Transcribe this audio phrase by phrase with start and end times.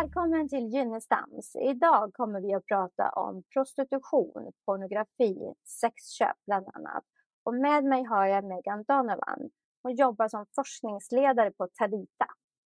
[0.00, 1.56] Välkommen till Gynnestams.
[1.56, 7.04] Idag kommer vi att prata om prostitution, pornografi, sexköp bland annat.
[7.44, 9.50] Och med mig har jag Megan Donovan.
[9.82, 12.26] Hon jobbar som forskningsledare på Talita.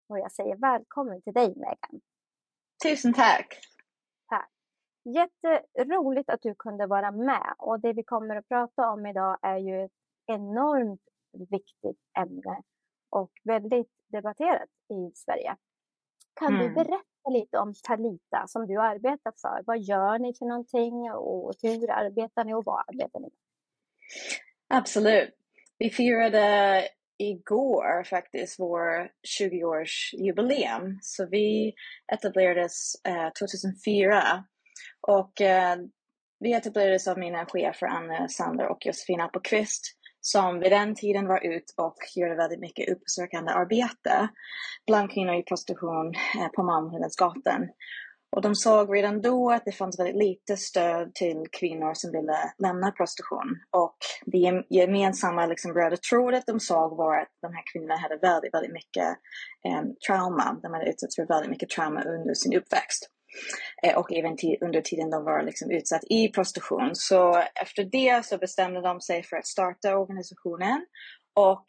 [0.09, 2.01] Och jag säger välkommen till dig Megan.
[2.85, 3.59] Tusen tack.
[4.29, 4.51] Tack.
[5.05, 7.55] Jätteroligt att du kunde vara med.
[7.59, 9.93] Och det vi kommer att prata om idag är ju ett
[10.27, 11.03] enormt
[11.51, 12.63] viktigt ämne
[13.11, 15.57] och väldigt debatterat i Sverige.
[16.41, 16.69] Kan mm.
[16.69, 19.63] du berätta lite om Talita som du arbetar för?
[19.67, 24.79] Vad gör ni för någonting och hur arbetar ni och vad arbetar ni med?
[24.79, 25.35] Absolut.
[25.79, 26.83] Vi firade
[27.19, 30.99] igår faktiskt vår 20-årsjubileum.
[31.03, 31.75] Så vi
[32.13, 34.45] etablerades eh, 2004
[35.01, 35.77] och eh,
[36.41, 39.83] vi etablerades av mina chefer Anne Sander och Josefina Appelqvist
[40.27, 44.29] som vid den tiden var ut och gjorde väldigt mycket uppsökande arbete
[44.87, 47.69] bland kvinnor i prostitution eh, på Malmskillnadsgatan.
[48.37, 52.39] Och de såg redan då att det fanns väldigt lite stöd till kvinnor som ville
[52.59, 53.61] lämna prostitution.
[53.71, 53.97] Och
[54.27, 58.73] det gemensamma liksom, röda trådet de såg var att de här kvinnorna hade väldigt, väldigt
[58.73, 59.09] mycket
[59.67, 60.59] eh, trauma.
[60.63, 63.11] De hade utsatts för väldigt mycket trauma under sin uppväxt.
[63.83, 66.91] Eh, och även under tiden de var liksom utsatt i prostitution.
[66.93, 70.87] Så efter det så bestämde de sig för att starta organisationen
[71.35, 71.65] och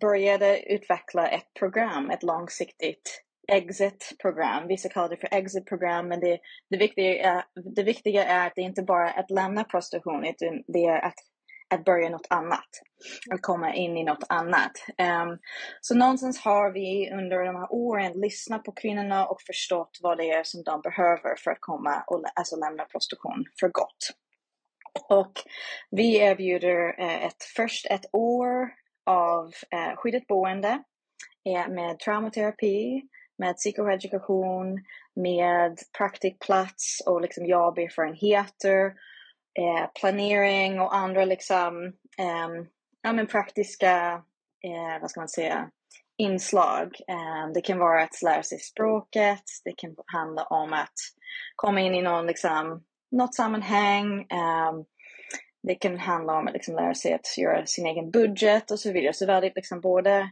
[0.00, 4.68] började utveckla ett program, ett långsiktigt exit-program.
[4.68, 6.38] Vissa kallar det för exit-program, men det,
[6.70, 10.62] det, viktiga är, det viktiga är att det inte bara är att lämna prostitution, utan
[10.66, 11.14] det är att
[11.70, 12.68] att börja något annat.
[13.30, 14.72] Att komma in i något annat.
[14.98, 15.38] Um,
[15.80, 20.30] så någonstans har vi under de här åren lyssnat på kvinnorna och förstått vad det
[20.30, 24.12] är som de behöver för att komma och alltså lämna prostitution för gott.
[25.08, 25.32] Och
[25.90, 28.68] vi erbjuder eh, ett, först ett år
[29.06, 30.82] av eh, skyddat boende
[31.44, 33.02] eh, med traumaterapi,
[33.38, 34.84] med psykoedukation,
[35.16, 38.92] med praktikplats och liksom jobberfarenheter
[39.58, 41.84] eh, planering och andra liksom,
[42.18, 42.64] eh,
[43.02, 44.22] ja, men praktiska
[44.64, 45.70] eh, vad ska man säga,
[46.18, 46.96] inslag.
[47.08, 50.94] Eh, det kan vara att lära sig språket, det kan handla om att
[51.56, 54.20] komma in i någon, liksom, något sammanhang.
[54.20, 54.72] Eh,
[55.62, 58.92] det kan handla om att liksom lära sig att göra sin egen budget och så
[58.92, 59.12] vidare.
[59.12, 60.30] Så väldigt liksom både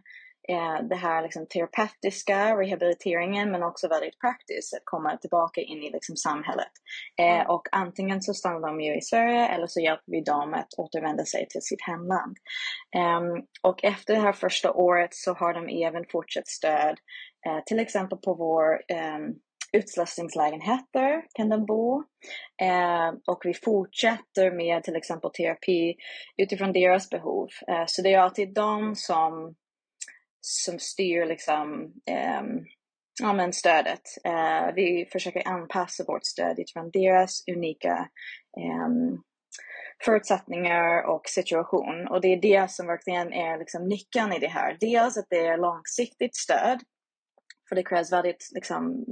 [0.88, 6.16] det här liksom terapeutiska rehabiliteringen men också väldigt praktiskt att komma tillbaka in i liksom
[6.16, 6.72] samhället.
[7.20, 10.74] Eh, och antingen så stannar de ju i Sverige eller så hjälper vi dem att
[10.78, 12.36] återvända sig till sitt hemland.
[12.96, 16.96] Eh, och efter det här första året så har de även fortsatt stöd
[17.46, 19.34] eh, till exempel på vår ehm,
[19.72, 21.98] utslussningslägenheter kan de bo.
[22.62, 25.96] Eh, och vi fortsätter med till exempel terapi
[26.36, 27.48] utifrån deras behov.
[27.68, 29.54] Eh, så det är alltid de som
[30.46, 32.42] som styr liksom, eh,
[33.22, 34.02] ja, men stödet.
[34.24, 38.08] Eh, vi försöker anpassa vårt stöd utifrån deras unika
[38.58, 38.88] eh,
[40.04, 42.08] förutsättningar och situation.
[42.08, 44.76] Och det är det som verkligen är liksom nyckeln i det här.
[44.80, 46.80] Dels att det är långsiktigt stöd,
[47.68, 49.04] för det krävs väldigt liksom,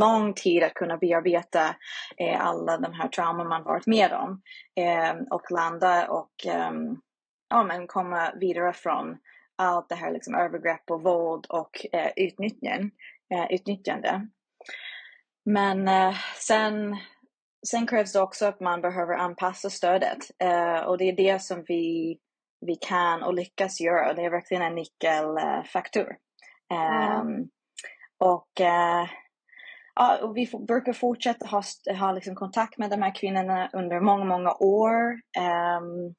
[0.00, 1.76] lång tid att kunna bearbeta
[2.16, 4.42] eh, alla de här trauman man varit med om
[4.76, 6.72] eh, och landa och eh,
[7.50, 9.16] ja, men komma vidare från
[9.58, 12.90] allt det här liksom övergrepp och våld och eh, utnyttjande,
[13.34, 14.28] eh, utnyttjande.
[15.44, 16.96] Men eh, sen,
[17.66, 21.64] sen krävs det också att man behöver anpassa stödet eh, och det är det som
[21.68, 22.18] vi,
[22.60, 24.14] vi kan och lyckas göra.
[24.14, 26.16] Det är verkligen en nyckelfaktor.
[26.70, 27.48] Mm.
[28.18, 29.06] Och eh,
[30.00, 31.62] Ja, och vi brukar fortsätta ha,
[32.00, 35.12] ha liksom kontakt med de här kvinnorna under många, många år.
[35.12, 36.14] Um,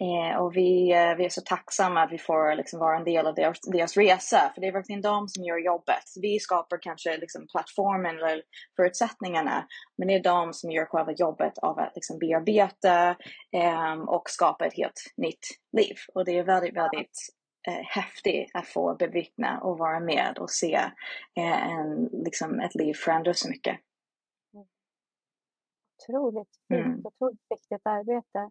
[0.00, 3.26] Eh, och vi, eh, vi är så tacksamma att vi får liksom vara en del
[3.26, 6.04] av deras, deras resa, för det är verkligen de som gör jobbet.
[6.22, 8.42] Vi skapar kanske liksom plattformen eller
[8.76, 9.66] förutsättningarna,
[9.98, 13.10] men det är de som gör själva jobbet av att liksom bearbeta
[13.52, 15.96] eh, och skapa ett helt nytt liv.
[16.14, 17.18] Och det är väldigt, väldigt
[17.68, 20.74] eh, häftigt att få bevittna och vara med och se
[21.38, 23.80] eh, en, liksom ett liv förändras så mycket.
[26.08, 27.00] Otroligt fint, mm.
[27.04, 28.50] otroligt viktigt arbete.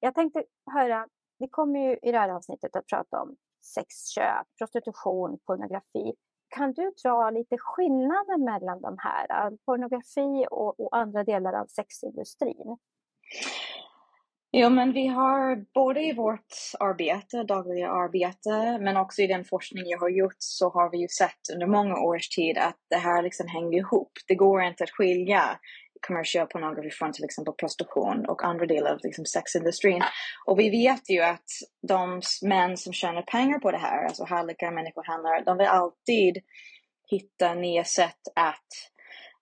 [0.00, 1.06] Jag tänkte höra,
[1.38, 3.36] vi kommer ju i det här avsnittet att prata om
[3.74, 6.14] sexköp, prostitution, pornografi.
[6.48, 11.66] Kan du dra lite skillnader mellan de här, äh, pornografi och, och andra delar av
[11.66, 12.76] sexindustrin?
[14.50, 19.86] Ja, men vi har både i vårt arbete, dagliga arbete, men också i den forskning
[19.86, 23.22] jag har gjort så har vi ju sett under många års tid att det här
[23.22, 24.12] liksom hänger ihop.
[24.28, 25.42] Det går inte att skilja
[26.00, 30.02] kommersiell pornografi från till exempel prostitution och andra delar av liksom sexindustrin.
[30.46, 31.50] Och vi vet ju att
[31.88, 36.38] de män som tjänar pengar på det här, alltså hallickar, människohandlare, de vill alltid
[37.10, 38.68] hitta nya sätt att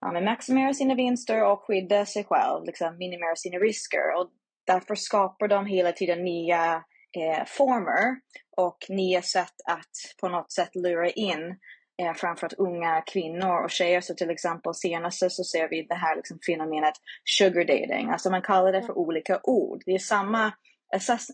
[0.06, 4.14] um, maximera sina vinster och skydda sig själv, liksom minimera sina risker.
[4.17, 4.31] Och
[4.67, 6.85] därför skapar de hela tiden nya
[7.19, 8.20] eh, former
[8.56, 11.59] och nya sätt att på något sätt lura in
[12.02, 14.00] eh, framförallt unga kvinnor och tjejer.
[14.00, 16.94] Så till exempel senaste så ser vi det här liksom fenomenet
[17.25, 18.10] sugar dating.
[18.10, 18.96] Alltså man kallar det för mm.
[18.96, 19.82] olika ord.
[19.87, 20.52] Det är samma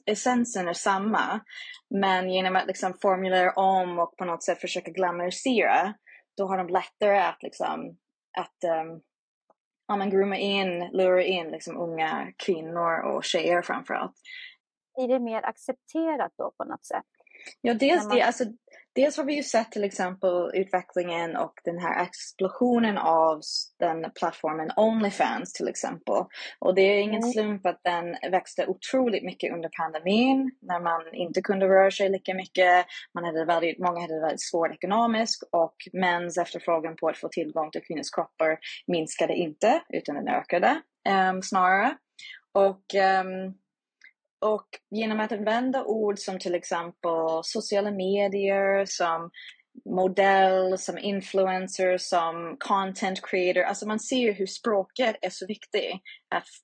[0.07, 1.41] essensen är samma,
[1.91, 5.95] men genom att liksom formulera om och på något sätt försöka glamorisera,
[6.37, 7.97] då har de lättare att liksom
[8.39, 9.01] att um,
[9.89, 14.15] ja, men grooma in, lura in liksom unga kvinnor och tjejer framförallt.
[15.03, 17.07] Är det mer accepterat då på något sätt?
[17.61, 18.17] Ja, dels man...
[18.17, 18.23] det.
[18.23, 18.45] Alltså,
[18.95, 23.41] dels har vi ju sett till exempel utvecklingen och den här explosionen av
[23.79, 26.25] den plattformen Onlyfans till exempel.
[26.59, 27.33] Och det är ingen mm.
[27.33, 32.35] slump att den växte otroligt mycket under pandemin när man inte kunde röra sig lika
[32.35, 32.87] mycket.
[33.15, 37.29] Man hade väldigt, många hade det väldigt svårt ekonomiskt och mäns efterfrågan på att få
[37.29, 40.81] tillgång till kvinnors kroppar minskade inte utan den ökade
[41.31, 41.97] um, snarare.
[42.55, 42.85] Och
[43.25, 43.55] um,
[44.43, 49.31] och genom att använda ord som till exempel sociala medier, som
[49.85, 53.63] modell, som influencer, som content creator.
[53.63, 55.93] Alltså man ser hur språket är så viktigt.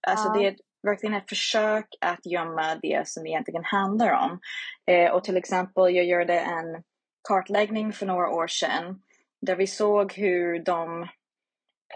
[0.06, 0.34] Alltså ja.
[0.36, 4.40] det är verkligen ett försök att gömma det som det egentligen handlar om.
[4.86, 6.82] Eh, och till exempel, jag gjorde en
[7.28, 9.02] kartläggning för några år sedan
[9.46, 11.08] där vi såg hur de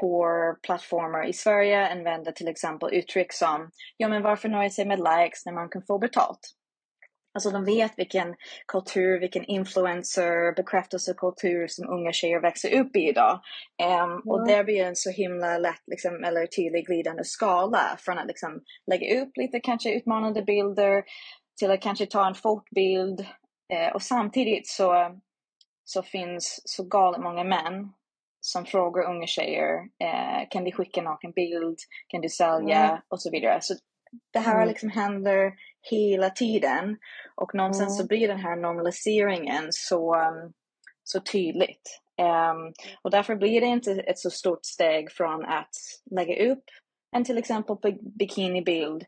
[0.01, 0.27] på
[0.63, 5.47] plattformar i Sverige använder till exempel uttryck som ja men varför nöja sig med likes
[5.47, 6.41] när man kan få betalt?
[7.35, 8.35] Alltså de vet vilken
[8.67, 13.41] kultur, vilken influencer, bekräftelsekultur som unga tjejer växer upp i idag.
[13.83, 14.21] Um, mm.
[14.29, 18.61] Och det blir en så himla lätt liksom, eller tydlig glidande skala från att liksom,
[18.91, 21.05] lägga upp lite kanske utmanande bilder
[21.59, 23.21] till att kanske ta en fotbild.
[23.73, 25.21] Uh, och samtidigt så,
[25.85, 27.93] så finns så galet många män
[28.45, 33.01] som frågar unga tjejer, eh, kan du skicka naken bild, kan du sälja mm.
[33.09, 33.59] och så vidare.
[33.61, 33.75] Så
[34.33, 34.69] det här mm.
[34.69, 35.53] liksom händer
[35.91, 36.99] hela tiden
[37.35, 38.03] och någonstans mm.
[38.03, 40.53] så blir den här normaliseringen så, um,
[41.05, 42.01] så tydligt.
[42.21, 42.73] Um,
[43.03, 45.75] och därför blir det inte ett så stort steg från att
[46.11, 46.65] lägga upp
[47.17, 47.77] en till exempel
[48.19, 49.05] bikinibild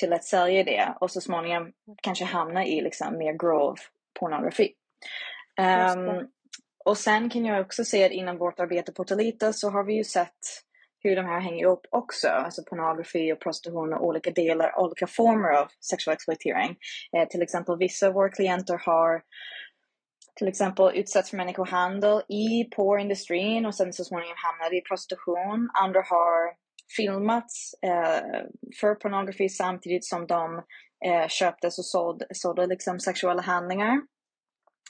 [0.00, 1.72] till att sälja det och så småningom
[2.02, 3.76] kanske hamna i liksom mer grov
[4.20, 4.72] pornografi.
[5.60, 6.28] Um,
[6.86, 9.94] och sen kan jag också se att inom vårt arbete på Talita så har vi
[9.94, 10.38] ju sett
[11.02, 15.48] hur de här hänger ihop också, alltså pornografi och prostitution och olika delar, olika former
[15.48, 16.76] av sexuell exploatering.
[17.16, 19.22] Eh, till exempel vissa av våra klienter har
[20.36, 25.70] till exempel utsatts för människohandel i porrindustrin och sen så småningom hamnade i prostitution.
[25.82, 26.54] Andra har
[26.96, 28.44] filmats eh,
[28.80, 30.62] för pornografi samtidigt som de
[31.06, 34.00] eh, köptes och sålde, sålde liksom sexuella handlingar.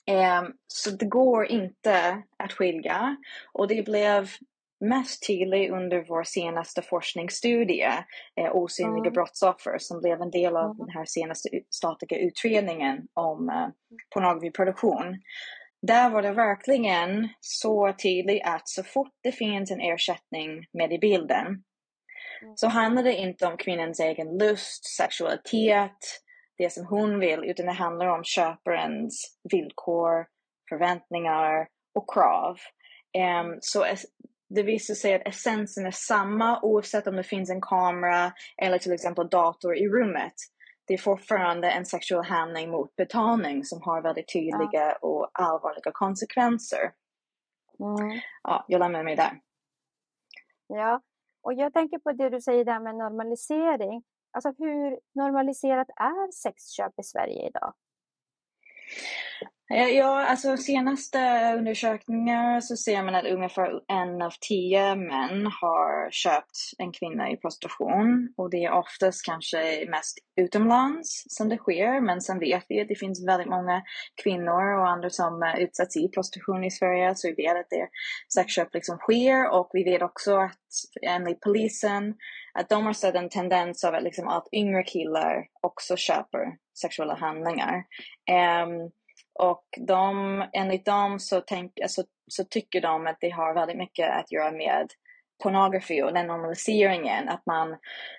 [0.06, 3.16] Ehm, så det går inte att skilja
[3.52, 4.28] och det blev
[4.80, 7.92] mest tydligt under vår senaste forskningsstudie,
[8.40, 9.12] eh, Osynliga mm.
[9.12, 10.76] brottsoffer, som blev en del av mm.
[10.76, 13.68] den här senaste statliga utredningen om eh,
[14.14, 15.22] pornografiproduktion.
[15.82, 20.98] Där var det verkligen så tydligt att så fort det finns en ersättning med i
[20.98, 22.56] bilden mm.
[22.56, 26.22] så handlar det inte om kvinnans egen lust, sexualitet,
[26.58, 30.26] det som hon vill, utan det handlar om köparens villkor,
[30.68, 32.56] förväntningar och krav.
[33.18, 33.84] Um, så
[34.48, 38.92] det visar sig att essensen är samma oavsett om det finns en kamera eller till
[38.92, 40.34] exempel dator i rummet.
[40.86, 46.92] Det är fortfarande en sexuell handling mot betalning som har väldigt tydliga och allvarliga konsekvenser.
[47.80, 48.20] Mm.
[48.42, 49.40] Ja, jag lämnar mig där.
[50.66, 51.00] Ja,
[51.42, 54.02] och jag tänker på det du säger där med normalisering.
[54.36, 57.72] Alltså hur normaliserat är sexköp i Sverige idag?
[59.74, 61.18] Eh, ja, alltså senaste
[61.58, 67.36] undersökningar så ser man att ungefär en av tio män har köpt en kvinna i
[67.36, 68.34] prostitution.
[68.36, 72.00] Och det är oftast kanske mest utomlands som det sker.
[72.00, 73.82] Men sen vet vi att det finns väldigt många
[74.22, 77.14] kvinnor och andra som eh, utsätts i prostitution i Sverige.
[77.14, 77.88] Så vi vet att det
[78.34, 79.50] sexköp liksom sker.
[79.50, 80.66] Och vi vet också att
[81.02, 82.14] enligt polisen
[82.56, 87.14] att de har sett en tendens av att liksom att yngre killar också köper sexuella
[87.14, 87.84] handlingar.
[88.64, 88.90] Um,
[89.38, 94.10] och de, enligt dem så, tänk, alltså, så tycker de att det har väldigt mycket
[94.10, 94.90] att göra med
[95.42, 97.28] pornografi och den normaliseringen.
[97.28, 97.76] Att man,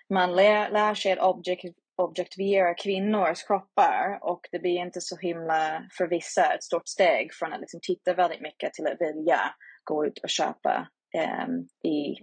[0.09, 5.83] man lär, lär sig att objekt, objektifiera kvinnors kroppar och det blir inte så himla,
[5.97, 9.39] för vissa, ett stort steg från att liksom titta väldigt mycket till att vilja
[9.83, 10.87] gå ut och köpa
[11.45, 12.15] um, i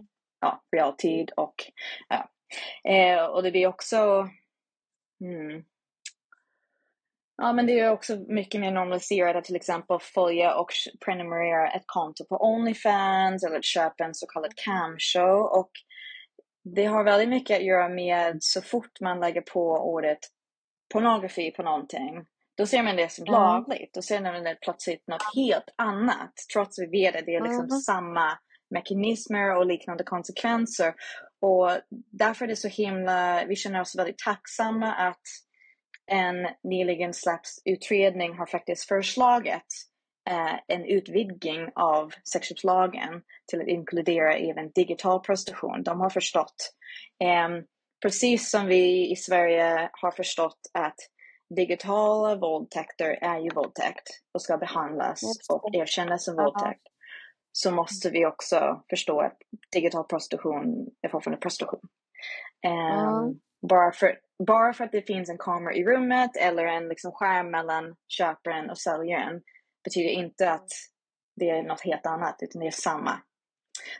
[0.44, 1.30] ja, realtid.
[1.36, 1.54] Och,
[2.08, 2.30] ja.
[2.90, 4.28] Eh, och det blir också
[5.20, 5.64] hmm,
[7.36, 10.70] Ja, men det är också mycket mer normaliserat att till exempel följa och
[11.04, 15.40] prenumerera ett konto på Onlyfans eller att köpa en så kallad camshow.
[15.40, 15.70] Och
[16.74, 20.18] det har väldigt mycket att göra med så fort man lägger på ordet
[20.92, 22.24] pornografi på någonting,
[22.56, 23.32] då ser man det som mm.
[23.32, 23.94] lagligt.
[23.94, 27.40] Då ser man det plötsligt något helt annat, trots att vi vet att det är
[27.40, 27.80] liksom mm.
[27.80, 28.38] samma
[28.74, 30.94] mekanismer och liknande konsekvenser.
[31.40, 31.70] Och
[32.10, 35.22] därför är det så himla, vi känner oss väldigt tacksamma att
[36.06, 39.88] en nyligen släppt utredning har faktiskt föreslagit
[40.30, 45.82] eh, en utvidgning av sexköpslagen till att inkludera även digital prostitution.
[45.82, 46.72] De har förstått,
[47.24, 47.48] eh,
[48.02, 50.96] precis som vi i Sverige har förstått att
[51.56, 56.82] digitala våldtäkter är ju våldtäkt och ska behandlas och erkännas som våldtäkt
[57.56, 59.38] så måste vi också förstå att
[59.72, 61.80] digital prostitution är fortfarande prostitution.
[62.66, 67.12] Um, bara, för, bara för att det finns en kamera i rummet eller en liksom
[67.12, 69.42] skärm mellan köparen och säljaren
[69.84, 70.68] betyder inte att
[71.36, 73.20] det är något helt annat, utan det är samma.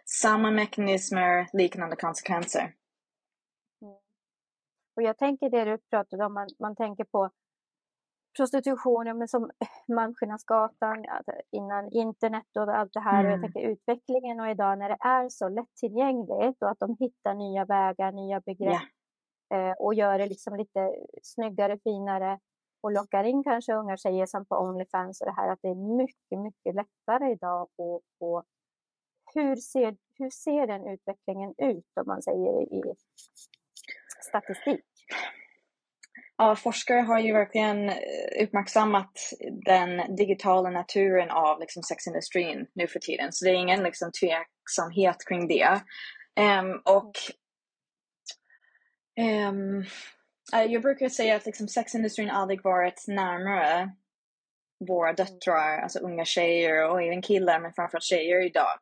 [0.05, 2.75] Samma mekanismer, liknande konsekvenser.
[3.83, 3.95] Mm.
[4.97, 7.31] Och jag tänker det du pratade om, man, man tänker på
[8.37, 9.51] prostitution, men som
[9.89, 11.05] Malmskillnadsgatan,
[11.51, 13.21] innan internet och allt det här.
[13.21, 13.27] Mm.
[13.27, 13.53] Och jag mm.
[13.53, 18.13] tänker utvecklingen och idag när det är så lättillgängligt och att de hittar nya vägar,
[18.13, 18.83] nya begrepp
[19.51, 19.71] yeah.
[19.71, 22.39] eh, och gör det liksom lite snyggare, finare
[22.83, 25.97] och lockar in kanske unga tjejer som på Onlyfans och det här att det är
[25.97, 28.43] mycket, mycket lättare idag att få
[29.35, 32.95] hur ser, hur ser den utvecklingen ut om man säger i
[34.29, 34.85] statistik?
[36.37, 39.13] Ja, forskare har ju verkligen eh, uppmärksammat
[39.67, 43.33] den digitala naturen av liksom sexindustrin nu för tiden.
[43.33, 45.81] Så det är ingen liksom tveksamhet kring det.
[46.41, 47.13] Um, och
[49.21, 49.85] um,
[50.53, 53.91] jag brukar säga att liksom sexindustrin aldrig varit närmare
[54.89, 58.79] våra döttrar, alltså unga tjejer och även killar, men framförallt tjejer idag.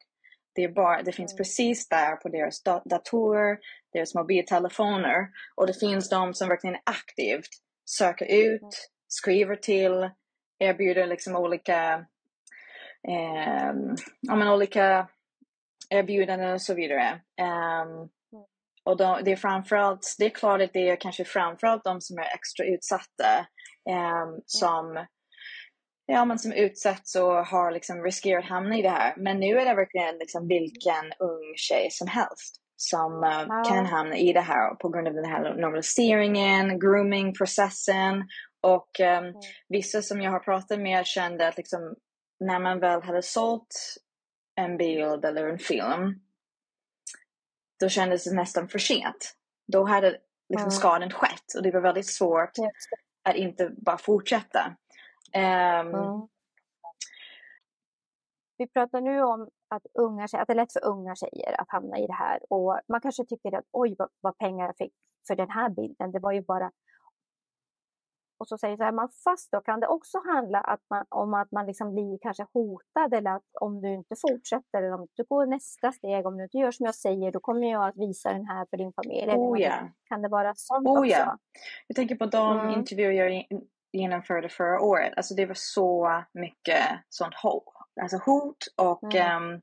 [0.55, 1.39] Det, är bara, det finns mm.
[1.39, 3.59] precis där på deras datorer,
[3.93, 7.49] deras mobiltelefoner och det finns de som verkligen aktivt
[7.85, 10.11] söker ut, skriver till,
[10.59, 12.07] erbjuder liksom olika,
[13.09, 13.73] eh,
[14.21, 15.09] ja, men olika
[15.91, 17.21] erbjudanden och så vidare.
[17.41, 18.09] Um,
[18.85, 22.19] och de, det är framförallt, det är klart att det är kanske framförallt de som
[22.19, 23.47] är extra utsatta
[23.91, 25.07] um, som
[26.07, 29.15] ja, men som utsätts och har liksom riskerat att hamna i det här.
[29.17, 33.65] Men nu är det verkligen liksom vilken ung tjej som helst som uh, ja.
[33.69, 38.29] kan hamna i det här på grund av den här normaliseringen, groomingprocessen
[38.61, 39.35] och um,
[39.69, 41.95] vissa som jag har pratat med kände att liksom,
[42.41, 43.97] när man väl hade sålt
[44.55, 46.21] en bild eller en film
[47.81, 49.37] då kändes det nästan för sent.
[49.73, 52.53] Då hade liksom skadan skett och det var väldigt svårt
[53.23, 54.77] att inte bara fortsätta.
[55.35, 56.29] Um, mm.
[58.59, 61.99] Vi pratar nu om att, unga, att det är lätt för unga tjejer att hamna
[61.99, 64.95] i det här och man kanske tycker att oj vad, vad pengar jag fick
[65.27, 66.71] för den här bilden, det var ju bara
[68.43, 71.35] och så säger så här, man fast då kan det också handla att man, om
[71.35, 75.25] att man liksom blir kanske hotad eller att om du inte fortsätter eller om du
[75.25, 78.33] går nästa steg, om du inte gör som jag säger, då kommer jag att visa
[78.33, 79.33] den här för din familj.
[79.33, 79.87] Oh, yeah.
[80.09, 81.11] Kan det vara sånt oh, också?
[81.11, 81.37] Yeah.
[81.87, 82.79] Jag tänker på de mm.
[82.79, 83.45] intervjuer jag
[83.93, 85.13] genomförde förra året.
[85.17, 87.65] Alltså det var så mycket sånt hot,
[88.01, 89.53] alltså hot och mm.
[89.53, 89.61] um,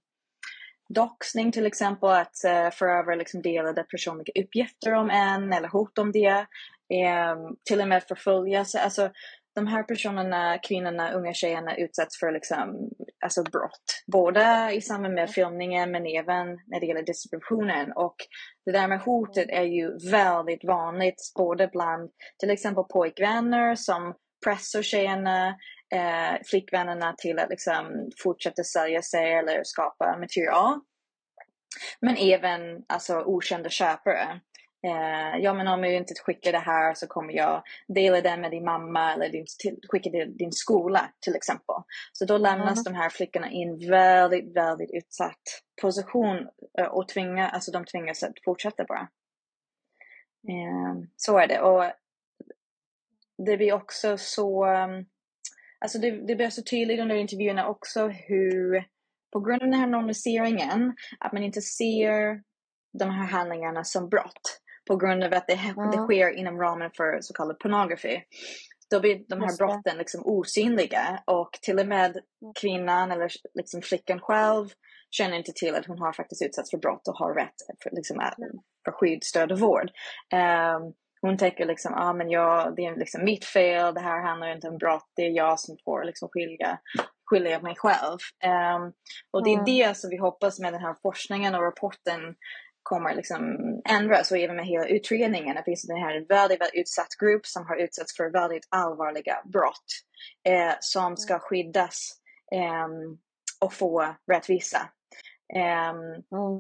[0.90, 6.12] doxning till exempel, att uh, forever liksom delade personliga uppgifter om en eller hot om
[6.12, 6.46] det.
[6.92, 8.80] Um, till och med förföljelse.
[8.80, 9.12] Alltså,
[9.56, 12.90] de här personerna, kvinnorna, unga tjejerna utsätts för liksom,
[13.24, 14.04] alltså brott.
[14.08, 17.92] Både i samband med filmningen men även när det gäller distributionen.
[17.92, 18.16] Och
[18.66, 24.14] det där med hotet är ju väldigt vanligt både bland till exempel pojkvänner som
[24.46, 25.56] pressar tjejerna,
[25.96, 30.80] eh, flickvännerna till att liksom fortsätta sälja sig eller skapa material.
[32.00, 34.40] Men även alltså, okända köpare
[34.84, 38.52] Eh, ja men om jag inte skickar det här så kommer jag dela det med
[38.52, 41.76] din mamma eller din, till, skicka det till din skola till exempel.
[42.14, 42.84] Så då lämnas mm.
[42.84, 45.42] de här flickorna i en väldigt, väldigt utsatt
[45.82, 46.48] position
[46.80, 49.10] eh, och tvinga, alltså de tvingas att fortsätta bara.
[50.50, 51.62] Eh, så är det.
[51.62, 51.84] Och
[53.46, 55.06] det blir också så, um,
[55.82, 58.86] alltså det, det blir så tydligt under intervjuerna också hur
[59.34, 62.42] på grund av den här normaliseringen, att man inte ser
[63.00, 65.92] de här handlingarna som brott på grund av att det, mm.
[65.92, 68.24] det sker inom ramen för så kallad pornografi.
[68.90, 72.54] Då blir de här brotten liksom osynliga och till och med mm.
[72.62, 74.70] kvinnan eller liksom flickan själv
[75.10, 78.18] känner inte till att hon har faktiskt utsatts för brott och har rätt för, liksom,
[78.86, 79.92] för skydd, stöd och vård.
[80.34, 84.56] Um, hon tänker liksom, ah, men jag, det är liksom mitt fel, det här handlar
[84.56, 86.80] inte om brott, det är jag som får liksom skilja,
[87.26, 88.18] skilja mig själv.
[88.46, 88.94] Um,
[89.32, 89.66] och det är mm.
[89.66, 92.36] det som vi hoppas med den här forskningen och rapporten
[92.84, 93.58] kommer liksom
[93.90, 95.56] ändras och även med hela utredningen.
[95.56, 99.86] Det finns den här väldigt, väldigt utsatt grupp som har utsatts för väldigt allvarliga brott
[100.48, 101.42] eh, som ska mm.
[101.42, 102.12] skyddas
[102.52, 102.88] eh,
[103.62, 104.90] och få rättvisa.
[105.56, 105.94] Eh.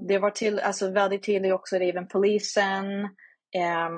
[0.08, 3.04] Det var till, alltså väldigt tydligt också även polisen
[3.56, 3.90] eh,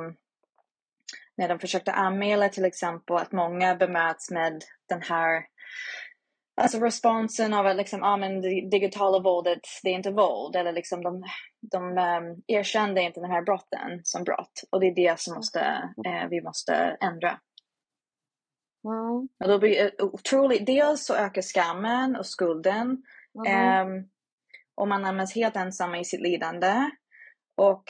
[1.42, 5.44] när de försökte anmäla till exempel att många bemöts med den här
[6.56, 10.56] Alltså responsen av att liksom, ah, men det digitala våldet, det är inte våld.
[10.56, 11.24] Eller liksom de,
[11.72, 14.64] de um, erkände inte den här brotten som brott.
[14.70, 15.60] Och det är det som måste,
[16.06, 17.40] eh, vi måste ändra.
[18.86, 19.30] Mm.
[19.44, 23.04] Och då blir det otroligt, dels så ökar skammen och skulden.
[23.48, 23.88] Mm.
[23.88, 24.10] Um,
[24.76, 26.90] och man används helt ensam i sitt lidande.
[27.58, 27.84] Och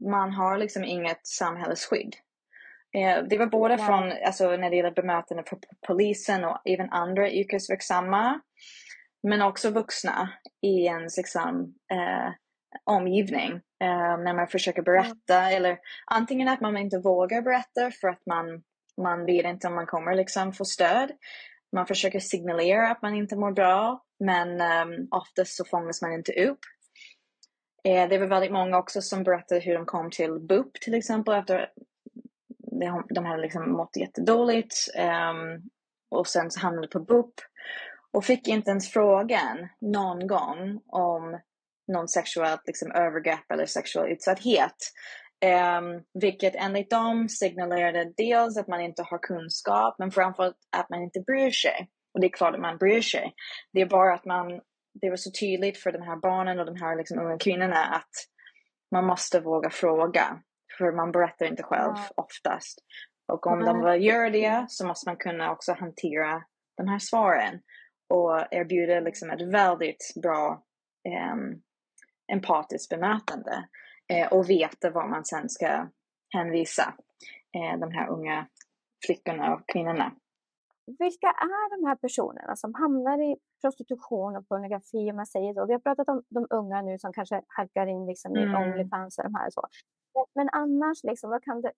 [0.00, 2.16] man har liksom inget samhällsskydd.
[2.94, 3.86] Eh, det var både wow.
[3.86, 8.40] från, alltså när det gäller bemötande för polisen och även andra yrkesverksamma.
[9.22, 10.32] Men också vuxna
[10.62, 12.32] i ens liksom, eh,
[12.84, 13.52] omgivning.
[13.82, 15.56] Eh, när man försöker berätta mm.
[15.56, 18.62] eller antingen att man inte vågar berätta för att man,
[19.02, 21.10] man vet inte om man kommer liksom få stöd.
[21.72, 26.32] Man försöker signalera att man inte mår bra men um, oftast så fångas man inte
[26.32, 26.58] upp.
[27.84, 31.34] Eh, det var väldigt många också som berättade hur de kom till BUP till exempel
[31.34, 31.70] efter
[33.14, 35.70] de hade liksom mått jättedåligt um,
[36.10, 37.34] och sen så hamnade på BUP
[38.12, 41.40] och fick inte ens frågan någon gång om
[41.92, 44.76] någon sexuellt liksom, övergrepp eller sexuell utsatthet.
[45.44, 51.02] Um, vilket enligt dem signalerade dels att man inte har kunskap men framförallt att man
[51.02, 51.88] inte bryr sig.
[52.14, 53.34] Och det är klart att man bryr sig.
[53.72, 54.60] Det är bara att man,
[55.00, 58.10] det var så tydligt för de här barnen och de här liksom, unga kvinnorna att
[58.90, 60.42] man måste våga fråga.
[60.78, 62.22] För man berättar inte själv ja.
[62.22, 62.78] oftast.
[63.32, 66.44] Och om de gör det så måste man kunna också hantera
[66.76, 67.60] de här svaren.
[68.08, 70.62] Och erbjuda liksom ett väldigt bra
[71.32, 71.62] um,
[72.32, 73.68] empatiskt bemötande.
[74.12, 75.88] Eh, och veta vad man sen ska
[76.34, 76.94] hänvisa
[77.56, 78.46] eh, de här unga
[79.06, 80.12] flickorna och kvinnorna.
[80.86, 85.66] Vilka är de här personerna som hamnar i prostitution och pornografi om man säger så?
[85.66, 88.62] Vi har pratat om de unga nu som kanske halkar in liksom i mm.
[88.62, 89.62] Onlyfans och de här och så.
[90.16, 91.72] Eh, men annars, liksom, vad kan det...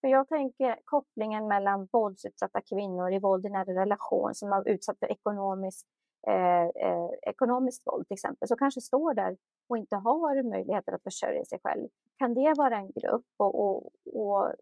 [0.00, 4.98] För jag tänker kopplingen mellan våldsutsatta kvinnor i våld i nära relation som har utsatt
[4.98, 5.86] för ekonomisk,
[6.26, 9.36] eh, eh, ekonomiskt våld till exempel, som kanske står där
[9.68, 11.88] och inte har möjligheter att försörja sig själv.
[12.18, 13.26] Kan det vara en grupp?
[13.36, 14.52] Och, och, och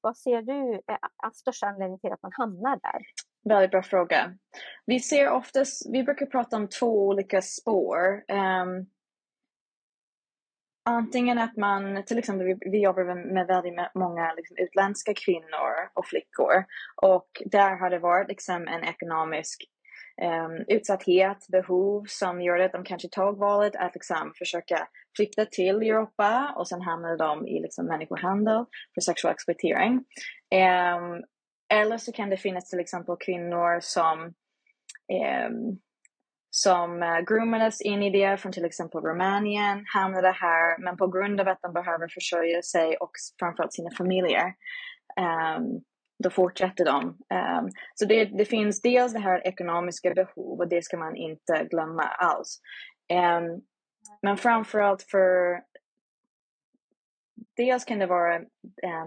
[0.00, 3.02] vad ser du eh, är största anledningen till att man hamnar där?
[3.44, 4.34] Väldigt bra fråga.
[4.86, 8.24] Vi ser oftast, vi brukar prata om två olika spår.
[8.32, 8.86] Um,
[10.88, 16.06] Antingen att man, till exempel vi, vi jobbar med väldigt många liksom, utländska kvinnor och
[16.06, 16.64] flickor
[17.02, 19.64] och där har det varit liksom, en ekonomisk
[20.22, 25.82] um, utsatthet, behov som gjorde att de kanske tog valet att liksom, försöka flytta till
[25.82, 29.92] Europa och sen hamnade de i liksom, människohandel för sexuell exploatering.
[30.54, 31.24] Um,
[31.74, 34.34] eller så kan det finnas till exempel kvinnor som
[35.48, 35.78] um,
[36.56, 41.40] som uh, groomades in i det från till exempel Rumänien, hamnade här, men på grund
[41.40, 44.54] av att de behöver försörja sig och framförallt sina familjer,
[45.56, 45.82] um,
[46.24, 47.04] då fortsätter de.
[47.04, 51.66] Um, så det, det, finns dels det här ekonomiska behov och det ska man inte
[51.70, 52.60] glömma alls.
[53.12, 53.62] Um,
[54.22, 55.60] men framförallt för
[57.56, 58.40] Dels kan det vara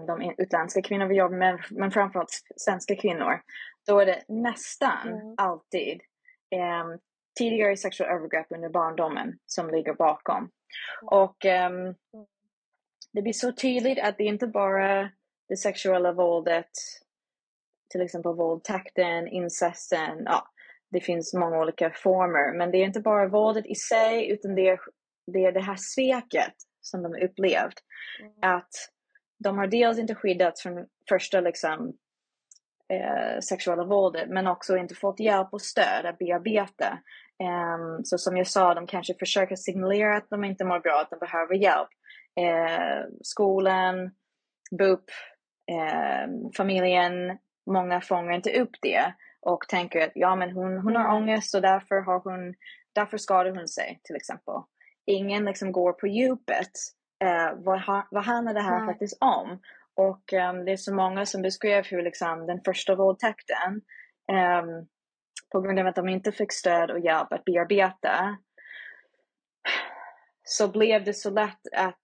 [0.06, 3.40] de utländska kvinnor vi jobbar med, men framförallt svenska kvinnor.
[3.86, 5.34] Då är det nästan mm.
[5.36, 6.00] alltid
[7.38, 10.50] tidigare sexuella övergrepp under barndomen som ligger bakom.
[11.02, 11.94] Och um,
[13.12, 15.10] det blir så tydligt att det inte bara
[15.48, 16.70] det sexuella våldet,
[17.90, 20.48] till exempel våldtäkten, incesten, ja,
[20.90, 24.68] det finns många olika former, men det är inte bara våldet i sig utan det
[24.68, 24.80] är
[25.26, 27.74] det, är det här sveket som de upplevt.
[28.20, 28.32] Mm.
[28.42, 28.70] Att
[29.38, 31.92] de har dels inte skyddats från första liksom,
[32.90, 36.98] eh, sexuella våldet men också inte fått hjälp och stöd att bearbeta.
[37.40, 41.10] Um, så som jag sa, de kanske försöker signalera att de inte mår bra, att
[41.10, 41.88] de behöver hjälp.
[42.40, 44.10] Uh, skolan,
[44.78, 45.04] BUP,
[45.72, 47.38] uh, familjen,
[47.70, 51.16] många fångar inte upp det och tänker att ja, men hon, hon har mm.
[51.16, 52.54] ångest och därför, har hon,
[52.94, 54.54] därför skadar hon sig till exempel.
[55.06, 56.70] Ingen liksom går på djupet.
[57.24, 58.86] Uh, vad, vad handlar det här mm.
[58.86, 59.60] faktiskt om?
[59.96, 63.80] Och um, det är så många som beskrev hur liksom, den första våldtäkten
[64.32, 64.88] um,
[65.52, 68.36] på grund av att de inte fick stöd och hjälp att bearbeta
[70.42, 72.02] så blev det så lätt att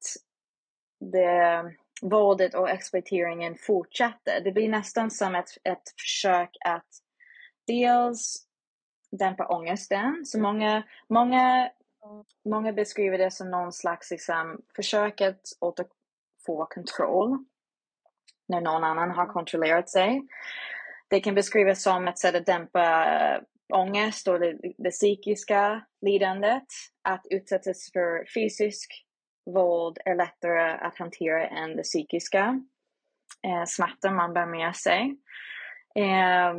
[1.00, 1.64] det,
[2.02, 4.40] våldet och exploateringen fortsatte.
[4.40, 6.88] Det blir nästan som ett, ett försök att
[7.66, 8.46] dels
[9.10, 10.22] dämpa ångesten.
[10.24, 11.70] Så många, många,
[12.44, 17.44] många beskriver det som någon slags liksom, försök att återfå kontroll
[18.48, 20.22] när någon annan har kontrollerat sig.
[21.08, 23.40] Det kan beskrivas som ett sätt att dämpa eh,
[23.74, 26.66] ångest och det, det psykiska lidandet.
[27.02, 29.06] Att utsättas för fysisk
[29.54, 32.60] våld är lättare att hantera än det psykiska
[33.46, 35.16] eh, smärtan man bär med sig.
[35.94, 36.54] Eh,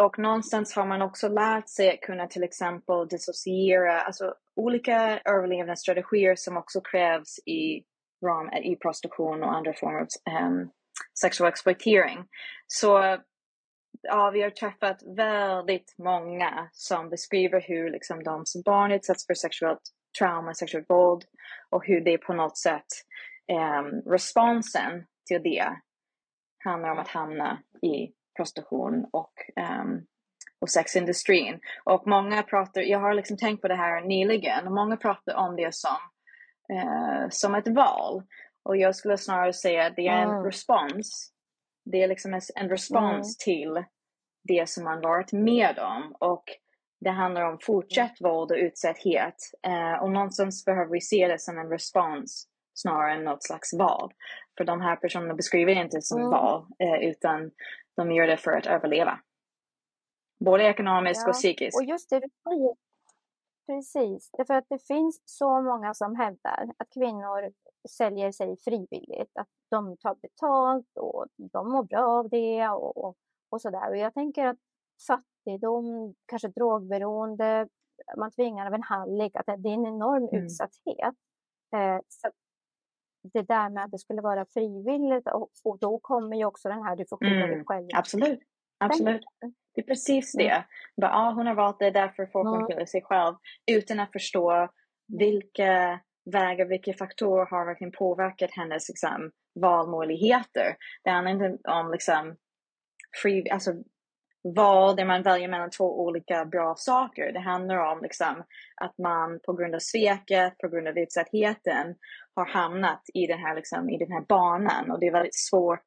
[0.00, 6.36] och någonstans har man också lärt sig att kunna till exempel dissociera, alltså olika överlevnadsstrategier
[6.36, 7.82] som också krävs i,
[8.64, 10.70] i prostitution och andra former av ehm, um,
[11.20, 12.24] sexual exploitering.
[12.66, 13.18] Så
[14.02, 19.34] ja, vi har träffat väldigt många som beskriver hur liksom, de som barn utsätts för
[19.34, 19.80] sexuellt
[20.18, 21.24] trauma, sexuellt våld
[21.70, 22.86] och hur det på något sätt,
[23.52, 25.66] um, responsen till det
[26.64, 29.32] handlar om att hamna i prostitution och,
[29.80, 30.06] um,
[30.60, 31.60] och sexindustrin.
[31.84, 35.56] Och många pratar, jag har liksom tänkt på det här nyligen, och många pratar om
[35.56, 35.96] det som,
[36.72, 38.22] uh, som ett val.
[38.62, 40.44] Och jag skulle snarare säga att det är en mm.
[40.44, 41.30] respons.
[41.84, 43.56] Det är liksom en respons mm.
[43.56, 43.84] till
[44.44, 46.16] det som man varit med om.
[46.20, 46.44] Och
[47.00, 49.34] det handlar om fortsatt våld och utsatthet.
[49.66, 54.12] Uh, och någonstans behöver vi se det som en respons snarare än något slags val.
[54.58, 56.30] För de här personerna beskriver det inte som mm.
[56.30, 57.50] val, uh, utan
[57.96, 59.20] de gör det för att överleva.
[60.44, 61.28] Både ekonomiskt ja.
[61.28, 61.80] och psykiskt.
[61.80, 62.20] Och just det
[63.66, 67.52] precis, därför att det finns så många som hävdar att kvinnor
[67.88, 73.16] säljer sig frivilligt, att de tar betalt och de mår bra av det och, och,
[73.50, 73.90] och sådär.
[73.90, 74.58] Och jag tänker att
[75.06, 77.68] fattigdom, kanske drogberoende,
[78.16, 80.44] man tvingar av en hallick, att det är en enorm mm.
[80.44, 81.14] utsatthet.
[81.74, 82.30] Eh, så
[83.32, 86.82] det där med att det skulle vara frivilligt och, och då kommer ju också den
[86.82, 87.88] här, du får skydda mm, dig själv.
[87.94, 88.40] Absolut,
[88.78, 89.24] absolut.
[89.74, 90.48] Det är precis det.
[90.48, 90.62] Mm.
[91.00, 93.34] Bara, ah, hon har valt det, därför får hon skydda sig själv.
[93.70, 94.68] Utan att förstå mm.
[95.06, 96.00] vilka
[96.32, 100.76] vägar, vilka faktorer har verkligen påverkat hennes liksom, valmöjligheter.
[101.04, 102.36] Det handlar inte om liksom,
[103.22, 103.72] fri, alltså,
[104.56, 107.32] val där man väljer mellan två olika bra saker.
[107.32, 108.44] Det handlar om liksom,
[108.76, 111.94] att man på grund av sveket, på grund av utsattheten
[112.34, 115.84] har hamnat i den här, liksom, i den här banan och det är väldigt svårt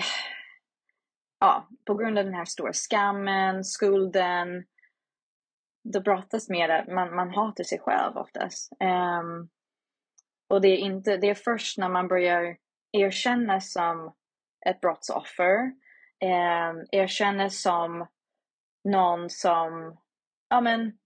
[1.40, 4.64] ja, på grund av den här stora skammen, skulden,
[5.92, 8.72] då brottas med att man, man hatar sig själv oftast.
[8.80, 9.48] Um,
[10.48, 12.56] och det är, inte, det är först när man börjar
[12.92, 14.14] erkänna som
[14.66, 15.56] ett brottsoffer,
[16.24, 18.06] um, erkänna som
[18.84, 19.98] någon som,
[20.48, 20.98] ja men,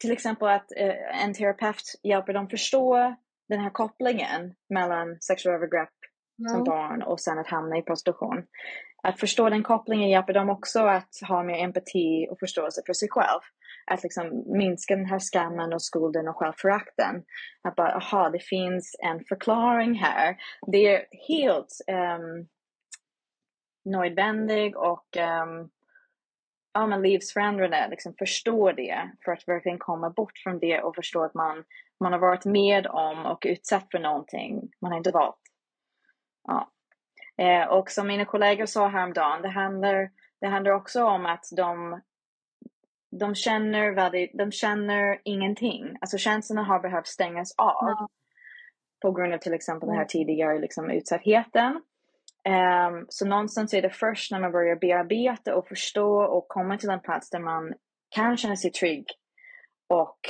[0.00, 3.16] till exempel att uh, en terapeut hjälper dem förstå
[3.48, 5.99] den här kopplingen mellan sexuella övergrepp
[6.40, 6.50] mm.
[6.50, 8.42] som barn och sen att hamna i prostitution.
[9.02, 13.08] Att förstå den kopplingen hjälper dem också att ha mer empati och förståelse för sig
[13.10, 13.40] själv.
[13.86, 17.24] Att liksom minska den här skammen och skulden och självförakten.
[17.62, 20.36] Att bara, aha, det finns en förklaring här.
[20.66, 22.48] Det är helt um,
[23.84, 25.70] nödvändigt och um,
[26.72, 27.88] ja, men livsförändrande.
[27.90, 31.64] Liksom förstå det för att verkligen komma bort från det och förstå att man
[32.00, 35.39] man har varit med om och utsatt för någonting man har inte valt.
[36.48, 36.70] Ja.
[37.36, 42.00] Eh, och som mina kollegor sa häromdagen, det handlar, det handlar också om att de,
[43.10, 45.96] de, känner väldigt, de känner ingenting.
[46.00, 48.08] Alltså känslorna har behövt stängas av mm.
[49.02, 51.82] på grund av till exempel den här tidigare liksom, utsattheten.
[52.48, 56.90] Um, så någonstans är det först när man börjar bearbeta och förstå och komma till
[56.90, 57.74] en plats där man
[58.08, 59.06] kan känna sig trygg
[59.88, 60.20] och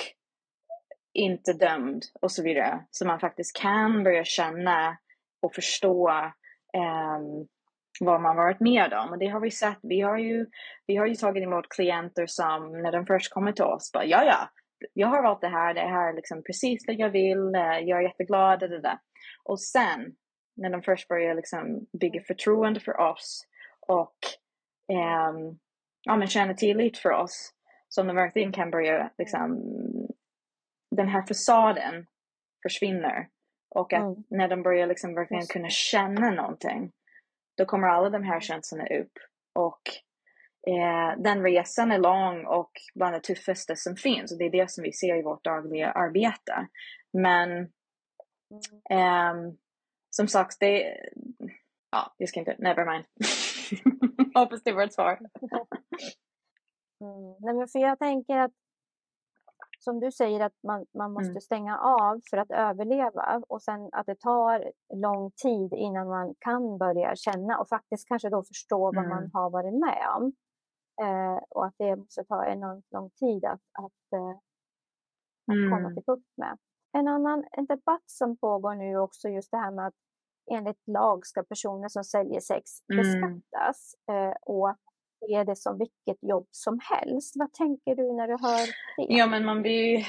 [1.12, 2.84] inte dömd och så vidare.
[2.90, 4.96] Så man faktiskt kan börja känna
[5.40, 6.10] och förstå
[6.74, 7.18] eh,
[8.00, 9.10] vad man varit med om.
[9.10, 9.78] Och det har vi sett.
[9.82, 10.46] Vi har ju,
[10.86, 14.24] vi har ju tagit emot klienter som när de först kommer till oss bara ja,
[14.24, 14.48] ja,
[14.94, 17.98] jag har valt det här, det här är liksom precis det jag vill, eh, jag
[17.98, 18.98] är jätteglad, det, det.
[19.44, 20.14] Och sen
[20.56, 23.46] när de först börjar liksom bygga förtroende för oss
[23.80, 24.16] och
[24.92, 25.32] eh,
[26.02, 27.52] ja, men känna tillit för oss
[27.88, 29.62] som de verkligen kan börja liksom
[30.96, 32.06] den här fasaden
[32.62, 33.28] försvinner.
[33.70, 34.24] Och att mm.
[34.28, 36.92] när de börjar liksom verkligen kunna känna någonting,
[37.56, 39.12] då kommer alla de här känslorna upp.
[39.54, 39.80] Och
[40.66, 44.32] eh, den resan är lång och bland det tuffaste som finns.
[44.32, 46.66] Och det är det som vi ser i vårt dagliga arbete.
[47.12, 47.60] Men
[48.90, 49.34] eh,
[50.10, 50.96] som sagt, det
[51.90, 53.04] Ja, jag ska inte, never mind.
[54.34, 55.12] Hoppas det var ett svar.
[57.00, 57.36] mm.
[57.40, 58.52] Nej, men för jag tänker att
[59.84, 61.40] som du säger att man, man måste Mm.
[61.40, 66.78] stänga av för att överleva och sen att det tar lång tid innan man kan
[66.78, 69.30] börja känna och faktiskt kanske då förstå vad man Mm.
[69.32, 70.32] har varit med om.
[71.02, 74.30] Eh, och att det måste ta enormt lång tid att, att, eh,
[75.46, 75.94] att komma Mm.
[75.94, 76.58] till bukt med.
[76.92, 79.94] En annan en debatt som pågår nu också just det här med att
[80.50, 82.98] enligt lag ska personer som säljer sex Mm.
[82.98, 84.74] beskattas eh, och
[85.20, 87.34] se det som vilket jobb som helst.
[87.36, 89.14] Vad tänker du när du hör det?
[89.14, 90.06] Ja, men man blir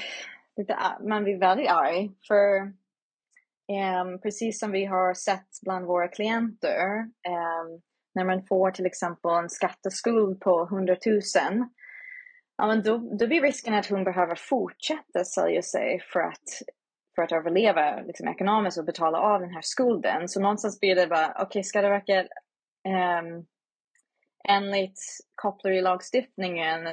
[0.56, 0.76] lite,
[1.08, 2.10] man blir väldigt arg.
[2.28, 2.60] För
[3.72, 6.98] um, precis som vi har sett bland våra klienter,
[7.28, 7.80] um,
[8.14, 11.20] när man får till exempel en skatteskuld på 100 000,
[12.56, 16.48] ja, men då, då blir risken att hon behöver fortsätta sälja sig för att,
[17.14, 20.28] för att överleva liksom, ekonomiskt och betala av den här skulden.
[20.28, 22.26] Så någonstans blir det bara, okej, okay, ska det verkligen
[22.88, 23.46] um,
[24.48, 25.00] enligt
[25.34, 26.88] kopplerilagstiftningen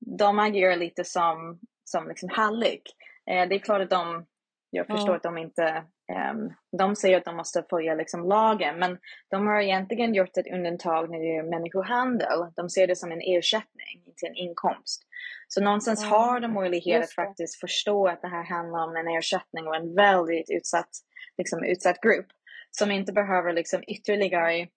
[0.00, 2.82] de agerar lite som, som liksom hallick.
[3.30, 4.26] Eh, det är klart att de,
[4.70, 5.16] jag förstår Mm.
[5.16, 8.98] att de inte, ehm, de säger att de måste följa liksom lagen, men
[9.30, 12.38] de har egentligen gjort ett undantag när det gäller människohandel.
[12.56, 15.02] De ser det som en ersättning, inte en inkomst.
[15.48, 16.12] Så någonstans Mm.
[16.12, 19.94] har de möjlighet att faktiskt förstå att det här handlar om en ersättning och en
[19.94, 20.90] väldigt utsatt,
[21.38, 22.26] liksom, utsatt grupp
[22.70, 24.68] som inte behöver liksom ytterligare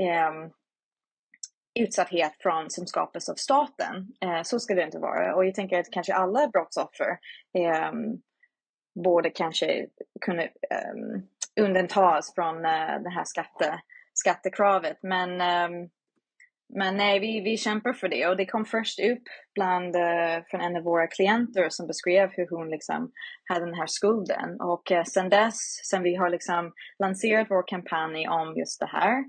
[0.00, 0.50] ehm,
[1.74, 4.08] utsatthet från, som skapas av staten.
[4.20, 5.34] Eh, så ska det inte vara.
[5.34, 7.18] Och jag tänker att kanske alla brottsoffer
[7.58, 7.92] eh,
[9.04, 9.86] borde kanske
[10.20, 10.94] kunna eh,
[11.60, 13.80] undantas från eh, det här skatte,
[14.14, 14.98] skattekravet.
[15.02, 15.88] Men, eh,
[16.74, 18.26] men nej, vi, vi kämpar för det.
[18.26, 19.22] Och det kom först upp
[19.54, 23.12] bland, eh, från en av våra klienter som beskrev hur hon liksom
[23.44, 24.60] hade den här skulden.
[24.60, 25.56] Och eh, sen dess,
[25.90, 29.24] sen vi har liksom lanserat vår kampanj om just det här,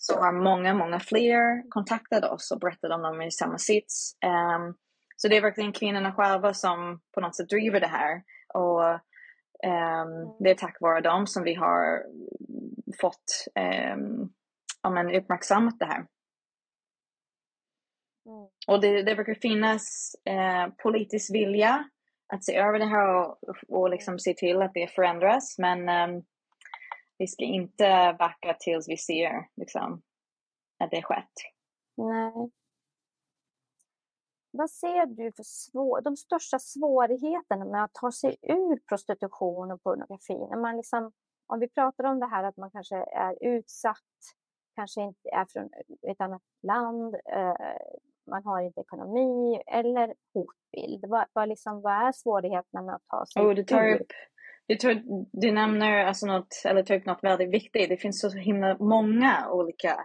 [0.00, 4.12] så har många, många fler kontaktat oss och berättat om dem i samma sits.
[4.26, 4.74] Um,
[5.16, 8.22] så det är verkligen kvinnorna själva som på något sätt driver det här.
[8.54, 8.84] Och
[9.66, 12.02] um, det är tack vare dem som vi har
[13.00, 13.46] fått
[13.94, 14.32] um,
[14.82, 16.06] ja, men uppmärksammat det här.
[18.26, 18.48] Mm.
[18.66, 21.84] Och det, det verkar finnas eh, politisk vilja
[22.32, 25.58] att se över det här och, och liksom se till att det förändras.
[25.58, 26.24] Men um,
[27.18, 30.02] vi ska inte backa tills vi ser liksom,
[30.78, 31.32] att det skett.
[31.96, 32.50] Nej.
[34.50, 39.82] Vad ser du för svår, de största svårigheterna med att ta sig ur prostitution och
[39.82, 40.38] pornografi?
[40.50, 41.12] När man liksom,
[41.46, 43.96] om vi pratar om det här att man kanske är utsatt,
[44.74, 45.70] kanske inte är från
[46.02, 47.54] ett annat land, eh,
[48.30, 51.04] man har inte ekonomi eller hotbild.
[51.08, 54.00] Vad, vad, liksom, vad är svårigheterna med att ta sig Och du tar ur?
[54.00, 54.12] upp
[54.68, 55.02] du, tar,
[55.32, 57.88] du nämner alltså något, eller tar upp något väldigt viktigt.
[57.88, 59.96] Det finns så himla många olika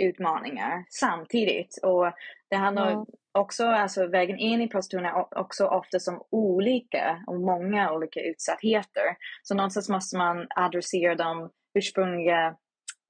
[0.00, 1.78] utmaningar samtidigt.
[1.82, 2.12] Och
[2.50, 3.04] det handlar Mm.
[3.32, 9.16] också, alltså vägen in i prostitution är också ofta som olika och många olika utsattheter.
[9.42, 12.56] Så någonstans måste man adressera de ursprungliga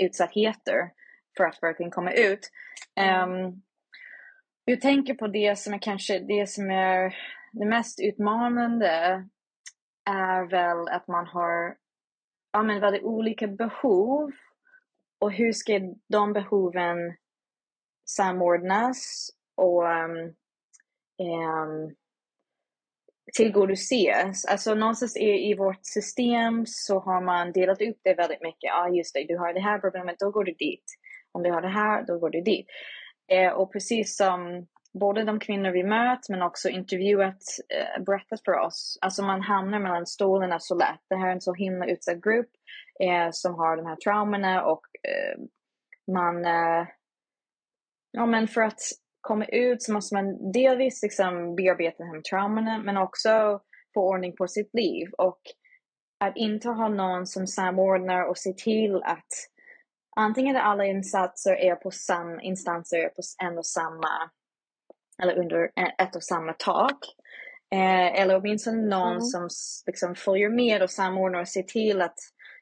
[0.03, 0.91] utsattheter
[1.37, 2.51] för att verkligen komma ut.
[3.01, 3.63] Um,
[4.65, 7.15] jag tänker på det som är kanske det som är
[7.53, 9.25] det mest utmanande
[10.09, 11.77] är väl att man har
[12.53, 14.31] ja, men väldigt olika behov
[15.19, 17.17] och hur ska de behoven
[18.09, 20.35] samordnas och um,
[21.19, 21.95] um,
[23.37, 24.45] tillgodoses.
[24.45, 28.69] Alltså någonstans i, i vårt system så har man delat upp det väldigt mycket.
[28.69, 30.85] Ja, just det, du har det här problemet, då går du dit.
[31.33, 32.67] Om du har det här, då går du dit.
[33.29, 34.67] Eh, och precis som
[34.99, 38.99] både de kvinnor vi mött men också intervjuat eh, berättat för oss.
[39.01, 41.01] Alltså man hamnar mellan stolarna så lätt.
[41.09, 42.51] Det här är en så himla utsatt grupp
[43.01, 45.41] eh, som har de här traumorna och eh,
[46.13, 46.45] man...
[46.45, 46.87] Eh,
[48.11, 48.81] ja men för att
[49.21, 53.61] komma ut så måste man delvis liksom bearbeta de här traumorna men också
[53.95, 55.09] få ordning på sitt liv.
[55.19, 55.41] Och
[56.21, 59.29] att inte ha någon som samordnar och ser till att
[60.17, 64.31] antingen är alla insatser är på samma instanser på en och samma
[65.23, 66.99] eller under ett och samma tak.
[67.75, 69.21] Eh, eller åtminstone någon Mm.
[69.21, 69.49] som
[69.87, 72.19] liksom följer med och samordnar och ser till att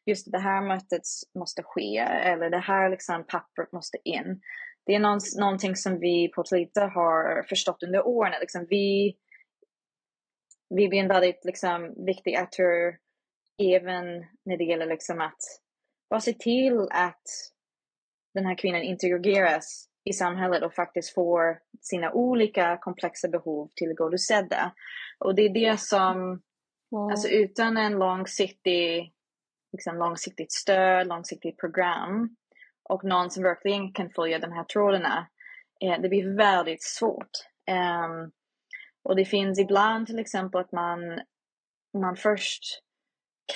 [0.07, 1.03] just det här mötet
[1.38, 4.40] måste ske eller det här liksom pappret måste in.
[4.87, 8.33] Det är någon, någonting som vi på Tlita har förstått under åren.
[8.35, 9.16] att Liksom vi,
[10.75, 12.97] vi blir en väldigt liksom, viktig aktör
[13.62, 14.05] även
[14.45, 15.40] när det gäller liksom att
[16.11, 17.23] bara se till att
[18.35, 24.73] den här kvinnan integreras i samhället och faktiskt får sina olika komplexa behov tillgodosedda.
[25.19, 26.43] Och det är det som,
[26.93, 27.11] Mm.
[27.11, 29.12] alltså utan en långsiktig,
[29.73, 32.37] liksom långsiktigt stöd, långsiktigt program
[32.89, 35.27] och någon som verkligen kan följa de här trådarna,
[35.81, 37.31] eh, det blir väldigt svårt.
[37.71, 38.33] Um,
[39.03, 41.21] Och det finns ibland till exempel att man,
[41.99, 42.62] man först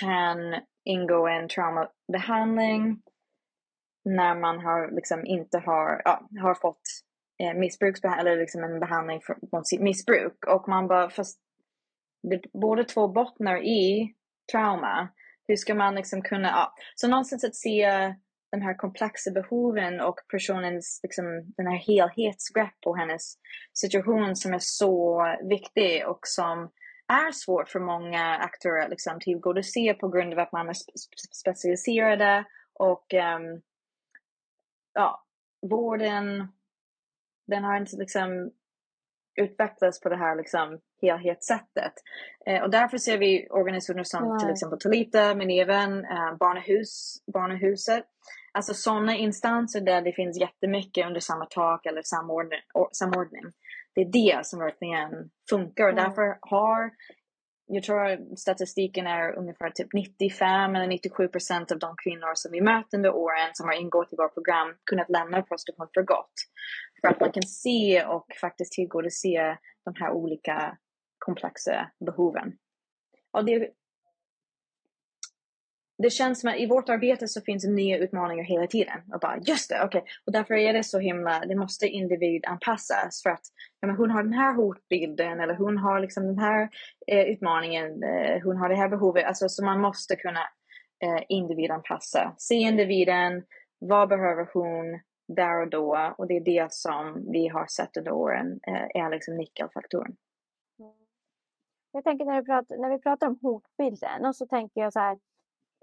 [0.01, 0.39] kan
[0.85, 3.03] ingå en traumabehandling
[4.05, 6.83] när man har liksom inte har, ja, har fått
[7.41, 10.47] Eh, missbruksbehandling eller liksom en behandling för, mot sitt missbruk.
[10.47, 11.41] Och man bara, fast
[12.23, 14.15] det båda två bottnar i
[14.53, 15.09] trauma.
[15.49, 16.75] Hur ska man liksom kunna, ja.
[16.95, 18.15] Så någonstans att se
[18.53, 21.25] de här komplexa behoven och personens, liksom,
[21.57, 23.35] den här helhetsgrepp på hennes
[23.73, 26.71] situation som är så viktig och som
[27.09, 30.75] är svårt för många aktörer att liksom, tillgodose på grund av att man är
[31.37, 33.63] specialiserade och um,
[34.95, 35.25] ja,
[35.63, 36.49] vården,
[37.51, 38.51] den har inte liksom
[39.41, 41.93] utvecklats på det här liksom helhetssättet.
[42.47, 44.39] Eh, och därför ser vi organisationer som Nej.
[44.39, 48.05] till exempel Tolita, men även eh, Barnahus, Barnahuset.
[48.53, 52.61] Alltså sådana instanser där det finns jättemycket under samma tak eller samordning.
[52.93, 53.45] samordning.
[53.95, 56.05] Det är det som verkligen funkar och mm.
[56.05, 56.91] därför har
[57.73, 62.61] jag tror statistiken är ungefär typ 95 eller 97 procent av de kvinnor som vi
[62.61, 66.33] möter under åren som har ingått i vårt program kunnat lämna prostitution för gott.
[67.01, 70.79] För att man kan se och faktiskt tillgodose de här olika
[71.19, 72.53] komplexa behoven.
[73.33, 73.71] Och det,
[76.03, 79.01] det känns som att i vårt arbete så finns det nya utmaningar hela tiden.
[79.13, 79.99] Och bara just det, okej.
[79.99, 80.13] Okay.
[80.27, 83.45] Och därför är det så himla, det måste individanpassas för att
[83.81, 86.69] ja, men hon har den här hotbilden eller hon har liksom den här
[87.07, 89.27] eh, utmaningen, eh, hon har det här behovet.
[89.27, 90.41] Alltså så man måste kunna
[91.05, 92.35] eh, individanpassa.
[92.39, 93.43] Se individen,
[93.79, 95.01] vad behöver hon
[95.35, 96.15] där och då?
[96.19, 100.17] Och det är det som vi har sett under åren eh, är liksom nyckelfaktorn.
[100.79, 100.93] Mm.
[101.93, 105.19] Jag tänker när pratar, när vi pratar om hotbilden och så tänker jag så här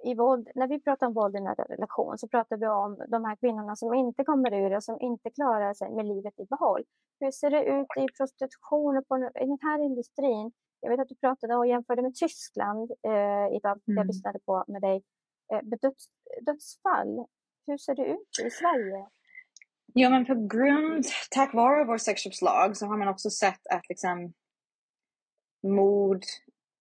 [0.04, 3.26] i våld, när vi pratar om våld i nära relation så pratar vi om de
[3.26, 6.84] här kvinnorna som inte kommer ur och som inte klarar sig med livet i behåll.
[7.20, 10.52] Hur ser det ut i prostitution och på, i den här industrin?
[10.80, 13.98] Jag vet att du pratade och jämförde med Tyskland eh, i dag, mm.
[13.98, 15.04] jag lyssnade på med dig.
[15.54, 16.10] Eh, döds,
[16.42, 17.26] dödsfall,
[17.68, 19.08] hur ser det ut i Sverige?
[20.00, 24.34] Jo, men på grund, tack vare vår sexköpslag så har man också sett att liksom
[25.68, 26.24] mord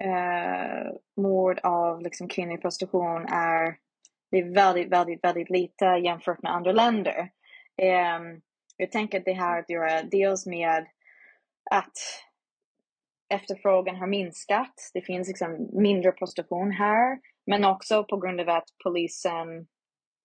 [0.05, 3.77] eh, mord av liksom, kvinnor i prostitution är,
[4.31, 7.31] det är väldigt, väldigt, väldigt lite jämfört med andra länder.
[7.83, 8.21] Eh,
[8.77, 10.87] jag tänker att det har att göra dels med
[11.71, 11.99] att
[13.35, 14.91] efterfrågan har minskat.
[14.95, 19.67] Det finns liksom mindre prostitution här, men också på grund av att polisen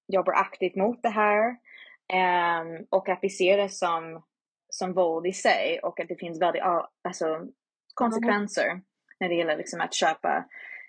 [0.08, 1.56] jobbar aktivt mot det här
[2.13, 4.23] um, och att vi ser det som,
[4.69, 6.63] som våld i sig och att det finns väldigt
[7.03, 7.47] alltså,
[7.93, 8.81] konsekvenser
[9.19, 10.45] när det gäller liksom att köpa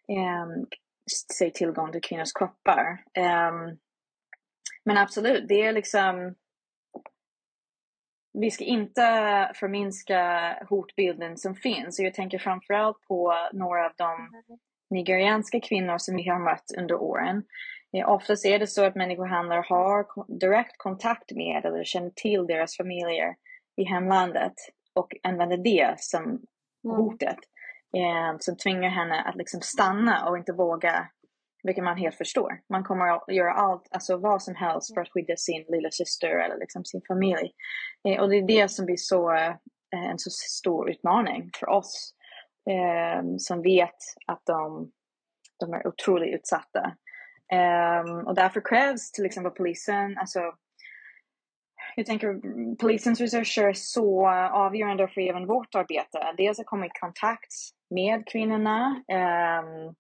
[0.09, 0.67] um,
[1.39, 3.05] sig tillgång till kvinnors kroppar.
[3.19, 3.79] Um,
[4.85, 6.35] men absolut, det är liksom
[8.33, 9.03] vi ska inte
[9.55, 11.99] förminska hotbilden som finns.
[11.99, 14.43] Och jag tänker framförallt på några av de
[14.91, 17.45] nigerianska kvinnor som vi har mött under åren.
[17.97, 20.07] Eh, oftast är det så att människohandlare har
[20.39, 23.35] direkt kontakt med eller känner till deras familjer
[23.77, 24.55] i hemlandet
[24.95, 26.97] och använder det som mm.
[26.97, 27.39] hotet
[27.97, 31.09] eh, som tvingar henne att liksom stanna och inte våga,
[31.63, 32.61] vilket man helt förstår.
[32.69, 36.29] Man kommer att göra allt, alltså vad som helst för att skydda sin lilla syster
[36.29, 37.53] eller liksom sin familj.
[38.09, 39.31] Eh, och det är det som blir så,
[39.91, 42.15] en så stor utmaning för oss
[43.39, 44.93] som vet att de,
[45.61, 46.97] de är otroligt utsatta.
[47.53, 50.41] Um, och därför krävs till exempel polisen, alltså
[51.97, 52.41] jag tänker
[52.77, 56.35] polisens resurser är så avgörande för även vårt arbete.
[56.37, 57.53] Dels att komma i kontakt
[57.91, 58.87] med kvinnorna.
[58.89, 59.95] Um,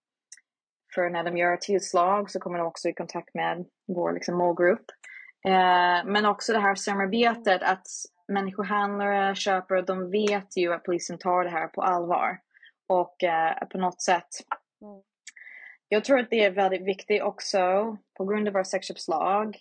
[0.94, 4.84] för när de gör tillslag så kommer de också i kontakt med vår liksom, målgrupp.
[5.46, 7.86] Uh, men också det här samarbetet att
[8.28, 12.38] människohandlare, köpare, de vet ju att polisen tar det här på allvar.
[12.88, 14.28] Och uh, på något sätt
[14.82, 15.02] mm.
[15.92, 19.56] Jag tror att det är väldigt viktigt också på grund av vår sexköpslag.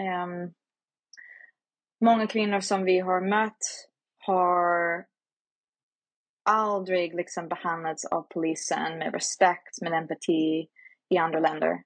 [0.00, 0.54] Um,
[2.04, 5.04] många kvinnor som vi har mött har
[6.50, 10.68] aldrig liksom behandlats av polisen med respekt, med empati
[11.08, 11.82] i andra länder.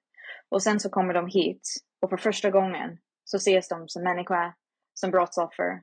[0.49, 1.61] Och sen så kommer de hit
[2.01, 4.55] och för första gången så ses de som människa,
[4.93, 5.81] som brottsoffer,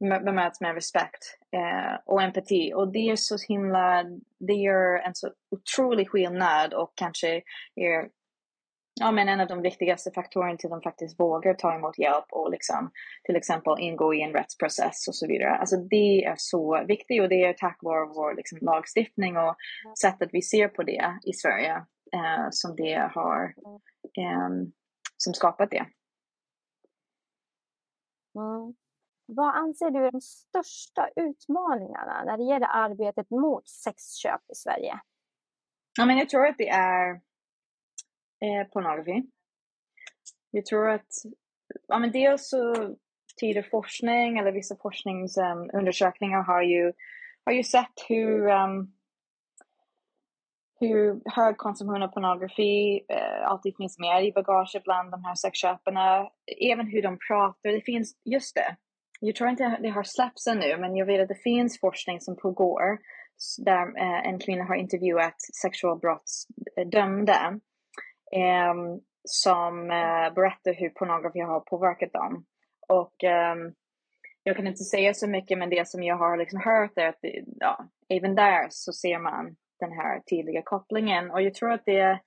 [0.00, 2.72] bemöts med respekt eh, och empati.
[2.74, 4.04] Och det är så himla,
[4.38, 7.42] det gör en så otrolig skillnad och kanske
[7.74, 8.08] är
[9.00, 12.24] ja, men en av de viktigaste faktorerna till att de faktiskt vågar ta emot hjälp
[12.30, 12.90] och liksom,
[13.24, 15.56] till exempel ingå i en rättsprocess och så vidare.
[15.56, 19.56] Alltså det är så viktigt och det är tack vare vår liksom, lagstiftning och
[20.00, 21.74] sättet vi ser på det i Sverige
[22.12, 23.54] eh, som det har
[24.18, 24.48] eh,
[25.16, 25.86] som skapat det.
[28.36, 28.74] Mm.
[29.26, 35.00] Vad anser du är de största utmaningarna när det gäller arbetet mot sexköp i Sverige?
[35.98, 37.10] Ja, men jag tror att det är
[38.40, 39.26] eh, pornografi.
[40.50, 41.08] Jag tror att
[41.88, 42.74] ja, men dels så
[43.40, 46.92] tyder forskning eller vissa forskningsundersökningar um, har, ju,
[47.44, 48.94] har ju sett hur um,
[50.80, 56.30] hur hög konsumtion av pornografi eh, alltid finns med i bagaget bland de här sexköparna.
[56.72, 57.70] Även hur de pratar.
[57.70, 58.76] Det finns, just det,
[59.20, 62.36] jag tror inte det har släppts ännu, men jag vet att det finns forskning som
[62.36, 62.98] pågår
[63.58, 67.60] där eh, en kvinna har intervjuat sexualbrottsdömda
[68.32, 68.74] eh,
[69.24, 72.44] som eh, berättar hur pornografi har påverkat dem.
[72.88, 73.72] Och ehm,
[74.42, 77.24] jag kan inte säga så mycket, men det som jag har liksom hört är att
[77.60, 81.30] ja, även där så ser man den här tydliga kopplingen.
[81.30, 82.20] Och jag tror att det,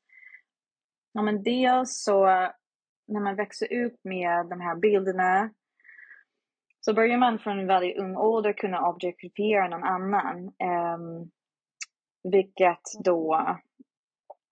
[1.14, 2.26] ja men dels så
[3.08, 5.50] när man växer upp med de här bilderna
[6.88, 10.38] så börjar man från en väldigt ung ålder kunna objektifiera någon annan.
[10.48, 11.32] Um,
[12.32, 13.48] vilket då,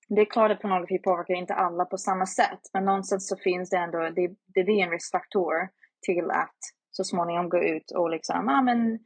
[0.07, 3.69] det är klart att pornografi påverkar inte alla på samma sätt, men någonstans så finns
[3.69, 5.69] det ändå, det, det blir en riskfaktor
[6.05, 6.57] till att
[6.91, 8.99] så småningom gå ut och liksom, ja ah, men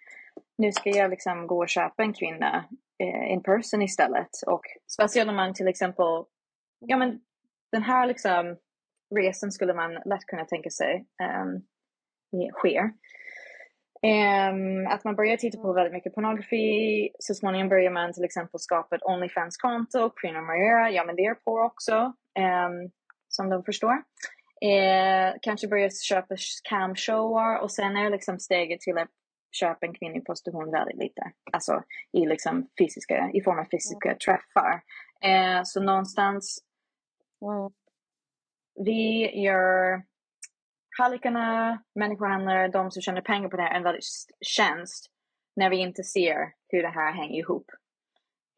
[0.58, 2.66] nu ska jag liksom gå och köpa en kvinna
[3.00, 4.30] eh, in person istället.
[4.48, 6.24] Och speciellt om man till exempel,
[6.80, 7.22] ja men
[7.72, 8.58] den här liksom
[9.16, 11.62] resan skulle man lätt kunna tänka sig ehm, um,
[12.54, 12.92] sker.
[14.02, 18.60] Um, att man börjar titta på väldigt mycket pornografi, så småningom börjar man till exempel
[18.60, 21.94] skapa ett Onlyfans-konto, prenumerera, ja men det är på också,
[22.40, 22.92] um,
[23.28, 23.94] som de förstår.
[24.66, 26.36] Uh, kanske börja köpa
[26.70, 29.10] camshowar och sen är liksom steget till att
[29.52, 31.32] köpa en kvinnlig prostitution väldigt lite.
[31.52, 34.82] Alltså i, liksom fysiska, i form av fysiska träffar.
[35.26, 36.60] Uh, så någonstans,
[37.42, 37.72] mm.
[38.86, 40.04] vi gör
[41.00, 44.06] Hallickarna, människohandlare, de som tjänar pengar på det här, en väldigt
[44.42, 45.12] tjänst
[45.56, 47.66] när vi inte ser hur det här hänger ihop.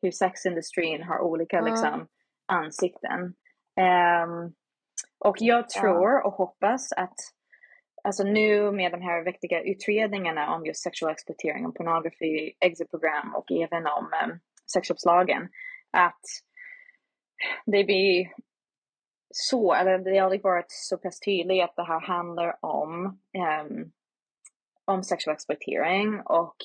[0.02, 1.72] Hur sexindustrin har olika mm.
[1.72, 2.08] liksom,
[2.46, 3.22] ansikten.
[4.24, 4.54] Um,
[5.20, 7.16] och jag tror och hoppas att
[8.04, 13.52] alltså nu med de här viktiga utredningarna om just sexuell exploatering och pornografi, exitprogram och
[13.52, 14.39] även om um,
[14.74, 15.50] sexköpslagen,
[15.92, 16.22] att
[17.66, 18.28] det blir
[19.32, 23.05] så, eller det har aldrig varit så pass tydligt att det här handlar om,
[23.65, 23.91] um,
[24.86, 26.55] om sexuell exploatering och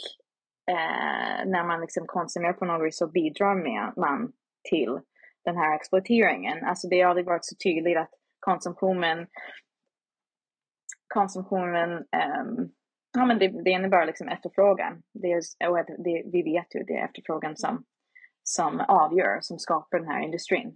[0.70, 4.32] uh, när man liksom konsumerar pornografi så bidrar med, man
[4.70, 5.00] till
[5.44, 6.64] den här exploateringen.
[6.64, 8.10] Alltså det har aldrig varit så tydligt att
[8.40, 9.26] konsumtionen
[11.08, 12.72] konsumtionen um,
[13.16, 15.02] ja, men det, det innebär liksom efterfrågan.
[15.12, 17.84] Det är, och det, vi vet ju det är efterfrågan som,
[18.42, 20.74] som avgör, som skapar den här industrin.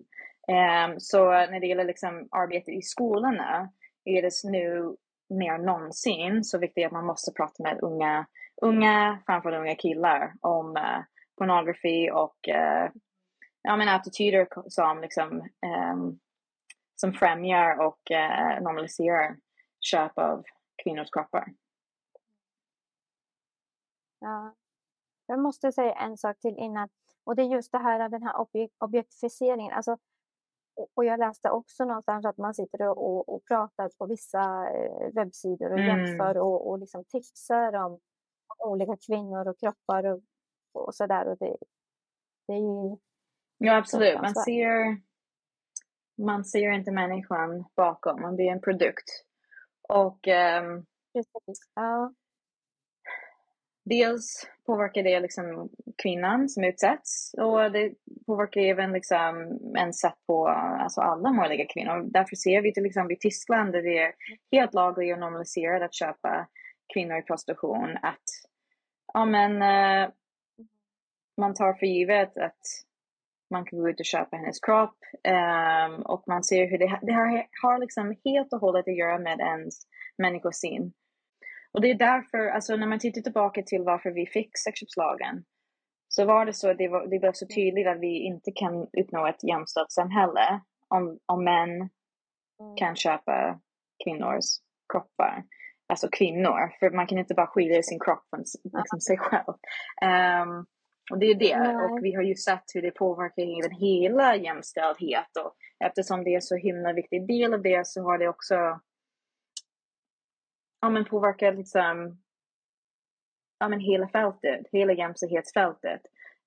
[0.49, 3.73] Ehm, så när det gäller liksom arbetet i skolorna
[4.05, 4.97] är det nu
[5.29, 8.27] mer än någonsin så viktigt att man måste prata med unga,
[8.63, 11.01] unga framförallt unga killar om eh,
[11.39, 12.91] pornografi och eh,
[13.63, 16.19] ja, men attityder som, liksom, ehm,
[16.97, 19.37] som främjar och eh, normaliserar
[19.81, 20.45] köp av
[20.83, 21.53] kvinnors kroppar.
[24.21, 24.55] Ja.
[25.27, 26.89] Jag måste säga en sak till innan
[27.25, 28.47] och det är just det här den här
[28.79, 29.73] objektifieringen.
[29.73, 29.99] Alltså,
[30.95, 35.73] och jag läste också någonstans att man sitter och, och pratar på vissa eh, webbsidor
[35.73, 36.07] och mm.
[36.07, 37.99] jämför och, och liksom tipsar om
[38.59, 40.21] olika kvinnor och kroppar och,
[40.73, 41.29] och sådär.
[41.29, 41.57] Och det,
[42.47, 42.97] det är ju
[43.59, 44.21] Ja, absolut.
[44.21, 45.01] Man ser,
[46.27, 49.09] man ser inte människan bakom, man blir en produkt.
[49.89, 51.71] Och um, Precis.
[51.75, 52.15] Ja
[53.91, 55.69] dels påverkar det liksom
[56.03, 57.93] kvinnan som utsätts och det
[58.27, 62.11] påverkar även liksom en sätt på alltså alla möjliga kvinnor.
[62.13, 64.13] Därför ser vi till exempel i Tyskland där det är
[64.53, 66.47] helt lagligt och normaliserat att köpa
[66.95, 68.25] kvinnor i prostitution att
[69.15, 70.11] ja, men, uh,
[71.37, 72.61] man tar för givet att
[73.51, 77.13] man kan gå ut och köpa hennes kropp um, och man ser hur det, det
[77.13, 79.75] har, har liksom helt och hållet att göra med ens
[80.19, 80.93] människosyn.
[81.73, 85.45] Och det är därför, alltså när man tittar tillbaka till varför vi fick sexköpslagen,
[86.09, 88.87] så var det så att det, var, det blev så tydligt att vi inte kan
[89.01, 92.77] uppnå ett jämställt samhälle om, om män mm.
[92.77, 93.61] kan köpa
[94.05, 94.45] kvinnors
[94.93, 95.45] kroppar.
[95.89, 99.55] Alltså kvinnor, för man kan inte bara skilja sin kropp från liksom, sig själv.
[100.03, 100.67] Um,
[101.11, 101.85] och det är det.
[101.85, 105.37] Och vi har ju sett hur det påverkar även hela jämställdhet.
[105.45, 105.55] Och
[105.85, 108.81] eftersom det är så himla viktig del av det så har det också
[110.81, 112.19] ja, men påverkar liksom,
[113.59, 116.01] ja, men hela fältet, hela jämställdhetsfältet.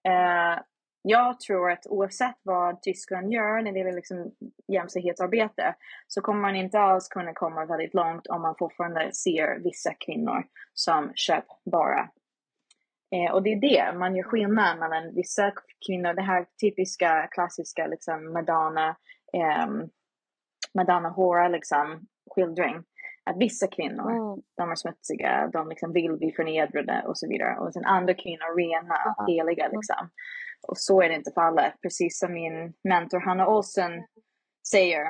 [0.08, 0.64] Eh,
[1.02, 4.32] jag tror att oavsett vad Tyskland gör när det gäller liksom
[4.68, 5.76] jämställdhetsarbete
[6.08, 10.46] så kommer man inte alls kunna komma väldigt långt om man fortfarande ser vissa kvinnor
[10.74, 12.10] som köpbara.
[13.12, 15.52] Eh, och det är det, man gör skillnad mellan vissa
[15.88, 18.96] kvinnor, det här typiska klassiska liksom Madonna,
[19.34, 19.68] eh,
[20.74, 22.84] Madonna Hora liksom skildring.
[23.26, 24.42] Att vissa kvinnor, mm.
[24.58, 27.60] de är smutsiga, de liksom vill bli förnedrade och så vidare.
[27.60, 29.28] Och sen andra kvinnor rena, mm.
[29.28, 30.10] heliga liksom.
[30.68, 31.74] Och så är det inte fallet.
[31.82, 33.92] Precis som min mentor Hanna Olsen
[34.72, 35.06] säger,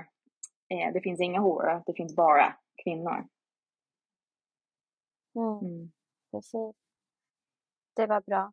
[0.70, 3.28] eh, det finns inga horor, det finns bara kvinnor.
[5.36, 5.60] Mm.
[5.62, 5.92] Mm.
[6.32, 6.76] Precis.
[7.96, 8.52] Det var bra.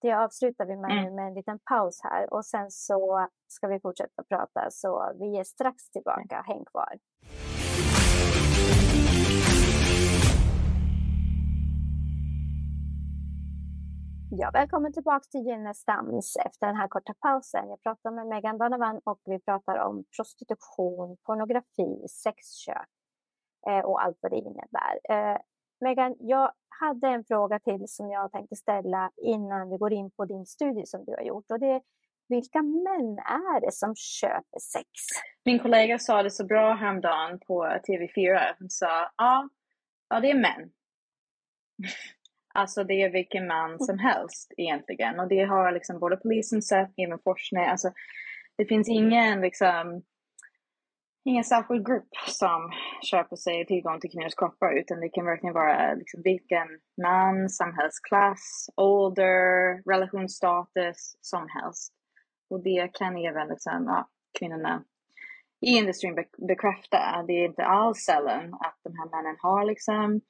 [0.00, 1.14] Det avslutar vi med mm.
[1.14, 5.44] med en liten paus här och sen så ska vi fortsätta prata så vi är
[5.44, 6.44] strax tillbaka.
[6.46, 6.98] Häng kvar.
[14.42, 17.68] Ja, välkommen tillbaka till Gynnestams efter den här korta pausen.
[17.68, 22.90] Jag pratar med Megan Donovan och vi pratar om prostitution, pornografi, sexköp
[23.68, 24.94] eh, och allt vad det innebär.
[25.10, 25.38] Eh,
[25.80, 30.24] Megan, jag hade en fråga till som jag tänkte ställa innan vi går in på
[30.24, 31.82] din studie som du har gjort och det är
[32.28, 34.88] vilka män är det som köper sex?
[35.44, 38.54] Min kollega sa det så bra häromdagen på TV4.
[38.58, 39.48] Hon sa, ja,
[40.08, 40.70] ja det är män.
[42.54, 44.04] Alltså det är vilken man som mm.
[44.06, 45.20] helst egentligen.
[45.20, 47.64] Och det har liksom både polisen sett, även forskning.
[47.64, 47.92] Alltså,
[48.56, 50.02] det finns ingen liksom
[51.24, 52.70] ingen särskild grupp som
[53.02, 56.68] köper sig tillgång till kvinnors kroppar utan det kan verkligen vara liksom vilken
[57.02, 61.92] man, samhällsklass, ålder, relationsstatus som helst.
[62.50, 64.84] Och det kan även liksom, ja, kvinnorna
[65.60, 67.24] i industrin bekräfta.
[67.26, 70.20] Det är inte alls sällan att de här männen har liksom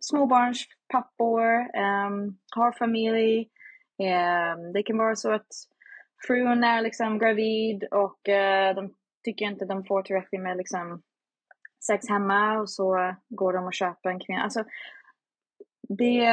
[0.00, 3.48] småbarnspappor, um, har familj.
[3.98, 5.48] Um, det kan vara så att
[6.26, 8.94] frun är liksom gravid och uh, de
[9.24, 11.02] tycker inte de får tillräckligt med liksom,
[11.86, 14.42] sex hemma och så går de och köper en kvinna.
[14.42, 14.64] Alltså,
[15.88, 16.26] det,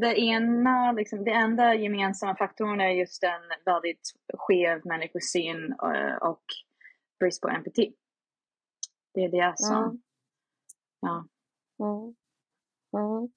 [0.00, 6.16] det ena, liksom, det enda gemensamma faktorn är just en väldigt skev människosyn och, eh,
[6.16, 6.42] och
[7.20, 7.94] brist på empati.
[9.14, 10.00] Det är det som, mm.
[11.00, 11.26] ja.
[11.80, 12.14] Mm.
[12.96, 13.28] Mm.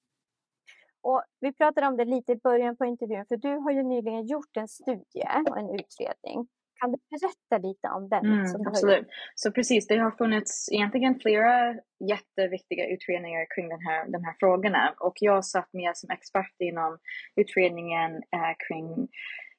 [1.02, 4.26] Och vi pratade om det lite i början på intervjun, för du har ju nyligen
[4.26, 6.48] gjort en studie och en utredning.
[6.80, 8.24] Kan du berätta lite om den?
[8.24, 9.06] Mm, absolut.
[9.34, 11.74] Så precis, det har funnits egentligen flera
[12.08, 16.98] jätteviktiga utredningar kring den här, de här frågorna och jag satt med som expert inom
[17.36, 19.08] utredningen eh, kring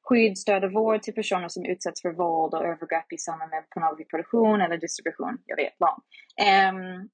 [0.01, 3.69] skydd, stöd och vård till personer som utsätts för våld och övergrepp i samband med
[3.69, 5.37] pornografiproduktion eller distribution.
[5.45, 5.99] Jag vet, lång.
[6.69, 7.09] Um,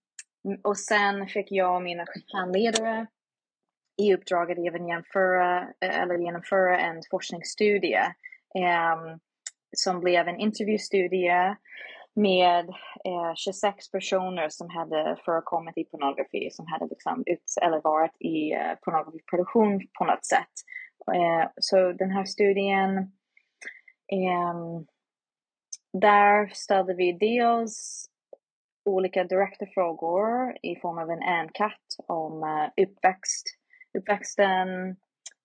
[0.46, 3.08] Mm, och sen fick jag och mina handledare
[3.98, 8.04] i uppdrag att även genomföra, eh, eller genomföra en forskningsstudie
[8.56, 9.20] um,
[9.78, 11.56] som blev en intervjustudie
[12.16, 12.70] med
[13.06, 18.52] eh, 26 personer som hade förekommit i pornografi, som hade liksom ut, eller varit i
[18.52, 20.54] eh, pornografiproduktion på något sätt.
[21.14, 22.98] Eh, så den här studien,
[24.12, 24.86] ehm,
[25.94, 28.06] där ställde vi dels
[28.86, 33.48] olika direkta frågor i form av en enkät om eh, uppväxt,
[33.98, 34.90] uppväxten,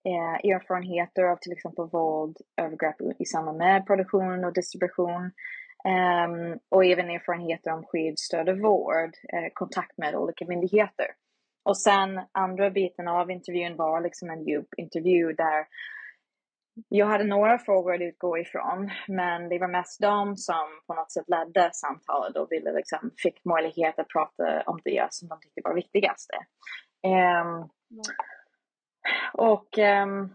[0.09, 5.31] eh, erfarenheter av till exempel våld, övergrepp i samband med produktion och distribution.
[5.85, 11.07] Ehm, och även erfarenheter om skydd, stöd och vård, eh, kontakt med olika myndigheter.
[11.65, 15.67] Och sen andra biten av intervjun var liksom en djup intervju där
[16.89, 21.13] jag hade några frågor att utgå ifrån, men det var mest de som på något
[21.13, 25.61] sätt ledde samtalet och ville liksom, fick möjlighet att prata om det som de tyckte
[25.65, 26.31] var viktigast.
[27.07, 27.69] Um.
[29.33, 30.35] Och um,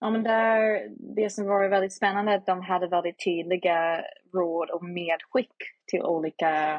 [0.00, 4.04] ja, men där, det som var väldigt spännande är att de hade väldigt tydliga
[4.34, 5.54] råd och medskick
[5.90, 6.74] till olika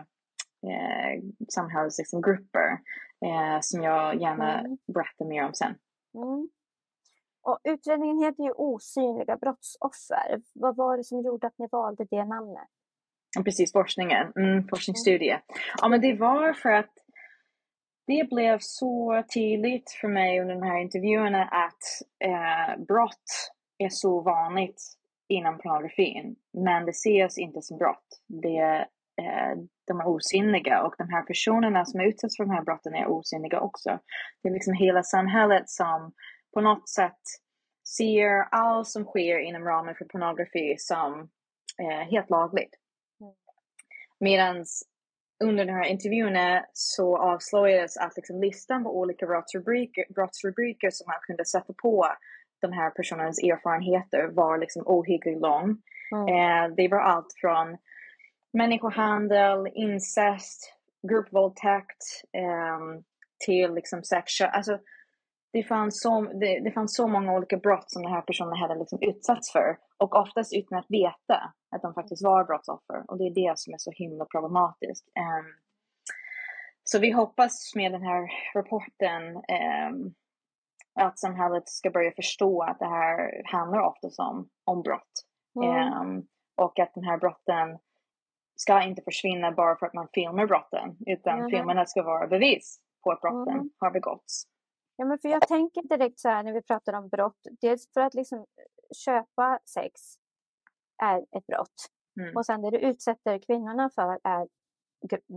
[0.67, 1.23] eh,
[1.53, 2.71] samhällsgrupper
[3.25, 4.77] eh, som jag gärna mm.
[4.93, 5.75] berättar mer om sen.
[6.15, 6.49] Mm.
[7.43, 10.41] Och utredningen heter ju Osynliga brottsoffer.
[10.53, 12.67] Vad var det som gjorde att ni valde det namnet?
[13.45, 14.31] Precis, forskningen.
[14.35, 15.39] Mm, forskningsstudie.
[15.81, 16.93] Ja, men det var för att
[18.07, 21.83] det blev så tydligt för mig under de här intervjuerna att
[22.23, 24.81] eh, brott är så vanligt
[25.29, 26.35] inom pornografin.
[26.53, 28.07] Men det ses inte som brott.
[28.27, 28.87] Det,
[29.21, 33.07] eh, de är osynliga och de här personerna som utsätts för de här brotten är
[33.07, 33.99] osynliga också.
[34.43, 36.11] Det är liksom hela samhället som
[36.53, 37.21] på något sätt
[37.97, 41.29] ser allt som sker inom ramen för pornografi som
[41.79, 42.75] eh, helt lagligt.
[43.21, 43.33] Mm.
[44.19, 44.65] Medan
[45.43, 46.37] under den här intervjun
[46.73, 52.07] så avslöjades att liksom listan på olika brottsrubriker, brottsrubriker som man kunde sätta på
[52.61, 55.77] de här personernas erfarenheter var liksom ohyggligt lång.
[56.11, 56.27] Mm.
[56.27, 57.77] Eh, det var allt från
[58.53, 60.73] människohandel, incest,
[61.09, 62.79] gruppvåldtäkt eh,
[63.45, 64.41] till liksom sex.
[64.41, 64.79] Alltså,
[65.53, 68.75] det fanns, så, det, det fanns så många olika brott som den här personen hade
[68.75, 69.77] liksom utsatts för.
[69.97, 73.03] Och oftast utan att veta att de faktiskt var brottsoffer.
[73.07, 75.07] Och det är det som är så himla problematiskt.
[75.07, 75.53] Um,
[76.83, 80.13] så vi hoppas med den här rapporten um,
[80.99, 85.25] att samhället ska börja förstå att det här handlar oftast om, om brott.
[85.55, 85.93] Mm.
[85.93, 86.27] Um,
[86.57, 87.79] och att den här brotten
[88.55, 90.97] ska inte försvinna bara för att man filmar brotten.
[91.05, 91.49] Utan mm.
[91.49, 93.69] filmerna ska vara bevis på att brotten mm.
[93.77, 94.50] har begåtts.
[95.01, 97.47] Ja, men för jag tänker direkt så här när vi pratar om brott.
[97.61, 98.45] Dels för att liksom
[99.05, 100.01] köpa sex
[101.03, 101.77] är ett brott.
[102.19, 102.35] Mm.
[102.35, 104.47] Och sen det du utsätter kvinnorna för är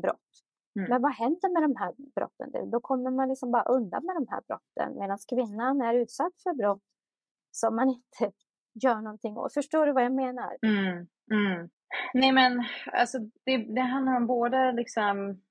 [0.03, 0.31] brott.
[0.79, 0.91] Mm.
[0.91, 2.71] Men vad händer med de här brotten?
[2.71, 6.55] Då kommer man liksom bara undan med de här brotten medan kvinnan är utsatt för
[6.55, 6.83] brott
[7.51, 8.37] som man inte
[8.85, 9.55] gör någonting åt.
[9.55, 10.57] Förstår du vad jag menar?
[10.62, 11.07] Mm.
[11.33, 11.71] Mm.
[12.15, 15.43] Nej men alltså det, det handlar om både liksom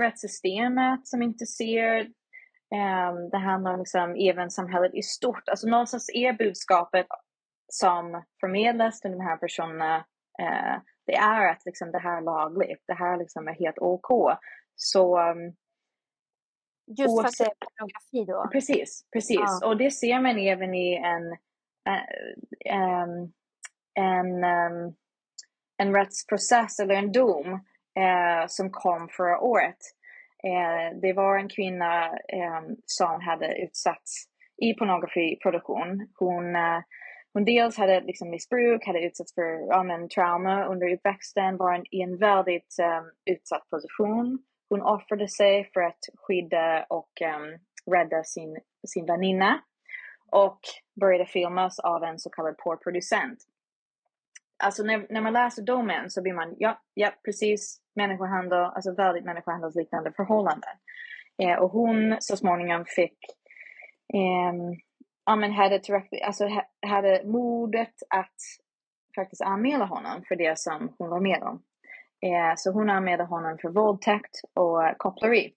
[0.00, 2.12] rättssystemet som inte ser
[2.74, 5.48] um, det handlar om liksom även samhället i stort.
[5.48, 7.06] Alltså någonstans är budskapet
[7.68, 9.96] som förmedlas till de här personerna
[10.42, 14.38] uh, det är att liksom, det här är lagligt, det här liksom är helt OK.
[14.74, 15.54] Så um,
[16.98, 17.36] Just oavsett...
[17.36, 18.48] för att det är pornografi då?
[18.52, 19.40] Precis, precis.
[19.60, 19.68] Ja.
[19.68, 21.26] Och det ser man även i en,
[21.88, 23.32] uh, um,
[23.94, 24.44] en
[25.78, 27.52] en rättsprocess eller en dom
[27.98, 29.76] eh, som kom förra året.
[30.46, 34.24] Eh, det var en kvinna eh, som hade utsatts
[34.62, 36.08] i pornografiproduktion.
[36.18, 36.80] Hon, eh,
[37.32, 41.84] hon dels hade liksom missbruk, hade utsatts för ja, men, trauma under uppväxten, var en,
[41.90, 44.38] i en väldigt eh, utsatt position.
[44.68, 47.38] Hon offrade sig för att skydda och eh,
[47.90, 49.60] rädda sin, sin väninna
[50.32, 50.60] och
[51.00, 53.38] började filmas av en så kallad porrproducent
[54.58, 59.24] alltså när, när man läser domen så blir man, ja, ja precis, människohandel, alltså väldigt
[59.24, 60.74] människohandelsliknande förhållanden.
[61.42, 63.18] Eh, och hon så småningom fick,
[64.14, 64.54] eh,
[65.26, 66.48] ja men hade tillräckligt, alltså
[66.86, 68.34] hade modet att
[69.16, 71.62] faktiskt anmäla honom för det som hon var med om.
[72.20, 75.52] Eh, så hon anmälde honom för våldtäkt och koppleri.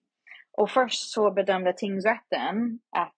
[0.57, 3.17] Och först så bedömde tingsrätten att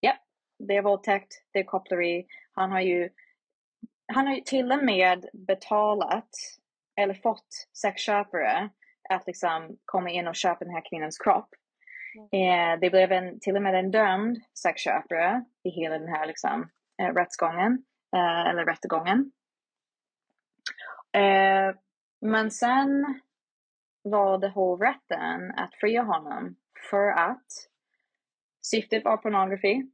[0.00, 0.12] ja,
[0.58, 2.26] det är våldtäkt, det är koppleri.
[2.52, 3.10] Han har ju
[4.06, 6.30] han har ju till och med betalat
[6.96, 8.70] eller fått sexköpare
[9.08, 11.48] att liksom komma in och köpa den här kvinnans kropp.
[12.32, 12.74] Mm.
[12.74, 16.70] Eh, det blev en, till och med en dömd sexköpare i hela den här liksom,
[17.02, 17.84] eh, rättsgången,
[18.16, 19.32] eh, eller rättegången.
[21.12, 21.76] Eh,
[22.20, 23.20] men sen
[24.04, 26.56] valde hovrätten att fria honom
[26.90, 27.46] för att
[28.62, 29.90] syftet var pornografi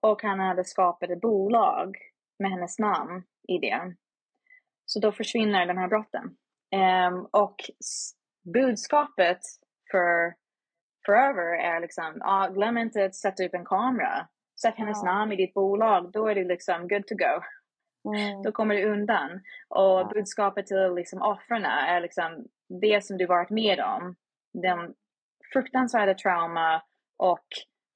[0.00, 1.96] och han hade skapat ett bolag
[2.38, 3.94] med hennes namn i det.
[4.86, 6.36] Så då försvinner de här brotten.
[6.76, 7.56] Um, och
[8.54, 9.40] budskapet
[9.90, 10.34] för
[11.06, 14.28] Forever är liksom, ah, glöm inte att sätta upp en kamera.
[14.62, 15.12] Sätt hennes ja.
[15.12, 17.42] namn i ditt bolag, då är du liksom good to go.
[18.14, 18.42] Mm.
[18.42, 19.30] Då kommer du undan.
[19.68, 20.10] Och ja.
[20.14, 22.46] budskapet till liksom offren är liksom
[22.80, 24.16] det som du varit med om.
[24.52, 24.94] Den
[25.52, 26.82] fruktansvärda trauma
[27.16, 27.46] och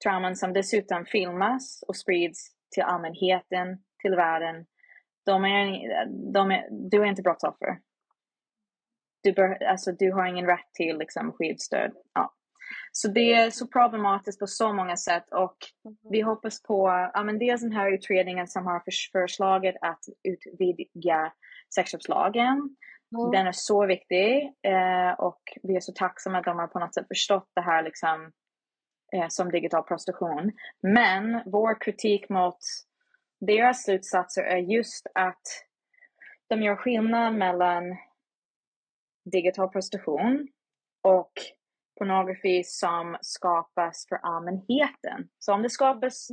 [0.05, 4.66] trauman som dessutom filmas och sprids till allmänheten till världen.
[5.26, 7.78] De är, de är, du är inte brottsoffer.
[9.22, 11.92] Du, bör, alltså, du har ingen rätt till liksom, skyddsstöd.
[12.14, 12.34] Ja.
[12.92, 15.57] Så det är så problematiskt på så många sätt och
[16.11, 18.82] vi hoppas på, ja men dels den här utredningen som har
[19.12, 21.32] föreslagit att utvidga
[21.74, 22.76] sexköpslagen.
[23.18, 23.30] Mm.
[23.32, 26.94] Den är så viktig eh, och vi är så tacksamma att de har på något
[26.94, 28.32] sätt förstått det här liksom
[29.12, 30.53] eh, som digital prostitution.
[30.82, 32.59] Men vår kritik mot
[33.47, 35.43] deras slutsatser är just att
[36.49, 37.97] de gör skillnad mellan
[39.32, 40.49] digital prostitution
[41.03, 41.32] och
[41.99, 45.28] pornografi som skapas för allmänheten.
[45.38, 46.28] Så om det skapas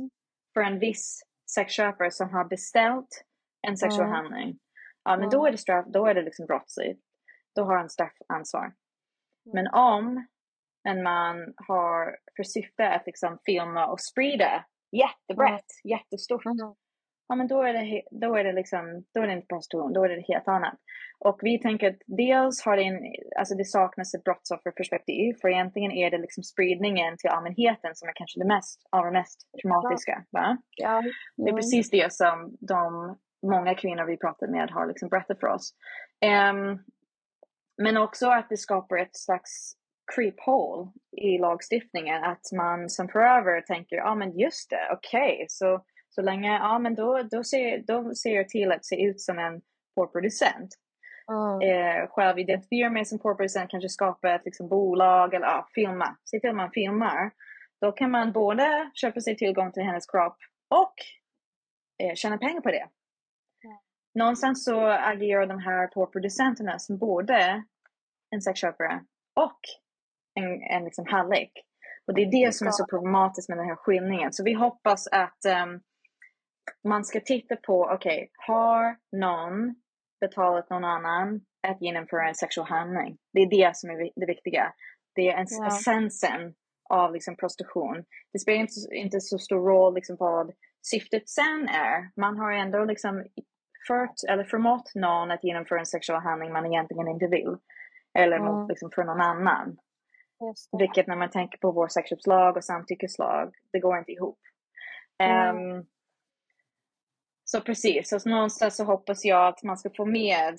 [0.54, 1.22] för en viss
[1.54, 3.24] sexköpare som har beställt
[3.68, 4.14] en sexuell mm.
[4.14, 4.58] handling,
[5.04, 7.00] ja men då är det straff, då är det liksom brottsligt.
[7.54, 8.64] Då har han straffansvar.
[8.64, 8.74] Mm.
[9.54, 10.26] Men om
[10.88, 15.98] en man har för syfte att liksom filma och sprida jättebrett, mm.
[15.98, 16.74] jättestort, mm
[17.30, 20.04] ja men då är det, då är det liksom, då är det inte prostitution, då
[20.04, 20.78] är det helt annat.
[21.18, 25.92] Och vi tänker att dels har det, en, alltså det saknas ett brottsofferperspektiv, för egentligen
[25.92, 30.24] är det liksom spridningen till allmänheten som är kanske det mest, allra mest traumatiska.
[30.30, 30.56] Va?
[30.76, 30.98] Ja.
[30.98, 31.12] Mm.
[31.36, 35.46] Det är precis det som de många kvinnor vi pratat med har liksom berättat för
[35.46, 35.74] oss.
[36.50, 36.84] Um,
[37.82, 39.72] men också att det skapar ett slags
[40.14, 45.46] creephole i lagstiftningen, att man som förövare tänker, ja ah, men just det, okej, okay,
[45.48, 49.20] så Så länge, ja men då, då, ser, då ser jag till att se ut
[49.20, 49.60] som en
[49.94, 50.74] porrproducent.
[51.30, 51.60] Mm.
[51.70, 56.16] Eh, själv identifiera mig som porrproducent, kanske skapa ett liksom, bolag eller ja, filma.
[56.24, 57.30] Se till att man filmar.
[57.80, 60.36] Då kan man både köpa sig tillgång till hennes kropp
[60.68, 60.94] och
[62.02, 62.88] eh, tjäna pengar på det.
[63.64, 63.76] Mm.
[64.14, 67.64] Någonstans så agerar de här porrproducenterna som både
[68.30, 69.00] en sexköpare
[69.36, 69.60] och
[70.34, 71.52] en, en liksom hallick.
[72.06, 74.32] Och det är det som är så problematiskt med den här skillningen.
[74.32, 75.80] Så vi hoppas att um,
[76.84, 79.74] man ska titta på, okej, okay, har någon
[80.20, 83.18] betalat någon annan att genomföra en sexuell handling?
[83.32, 84.72] Det är det som är det viktiga.
[85.14, 85.66] Det är ja.
[85.66, 86.54] essensen
[86.88, 88.04] av liksom prostitution.
[88.32, 90.52] Det spelar inte, inte så stor roll liksom vad
[90.82, 92.10] syftet sen är.
[92.20, 93.24] Man har ändå liksom
[93.88, 97.56] fört eller förmått någon att genomföra en sexuell handling man egentligen inte vill.
[98.18, 98.52] Eller mm.
[98.52, 99.76] mot, liksom, för någon annan.
[100.78, 104.38] Vilket när man tänker på vår sexköpslag och samtyckeslag, det går inte ihop.
[105.22, 105.56] Mm.
[105.56, 105.86] Um,
[107.50, 110.58] så precis, så någonstans så hoppas jag att man ska få med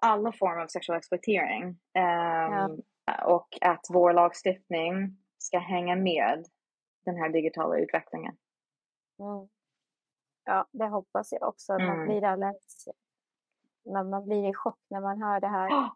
[0.00, 1.64] alla former av sexuell exploatering.
[1.68, 2.76] Um, ja.
[3.24, 6.44] Och att vår lagstiftning ska hänga med
[7.04, 8.36] den här digitala utvecklingen.
[9.18, 9.48] Mm.
[10.44, 11.72] Ja, det hoppas jag också.
[11.72, 11.86] Mm.
[11.86, 12.88] Man blir alldeles,
[13.92, 15.90] man, man blir i chock när man hör det här.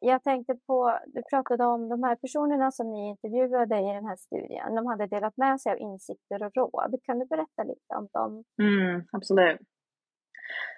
[0.00, 4.16] Jag tänkte på, du pratade om de här personerna som ni intervjuade i den här
[4.16, 4.74] studien.
[4.74, 7.00] De hade delat med sig av insikter och råd.
[7.02, 8.44] Kan du berätta lite om dem?
[8.62, 9.60] Mm, absolut.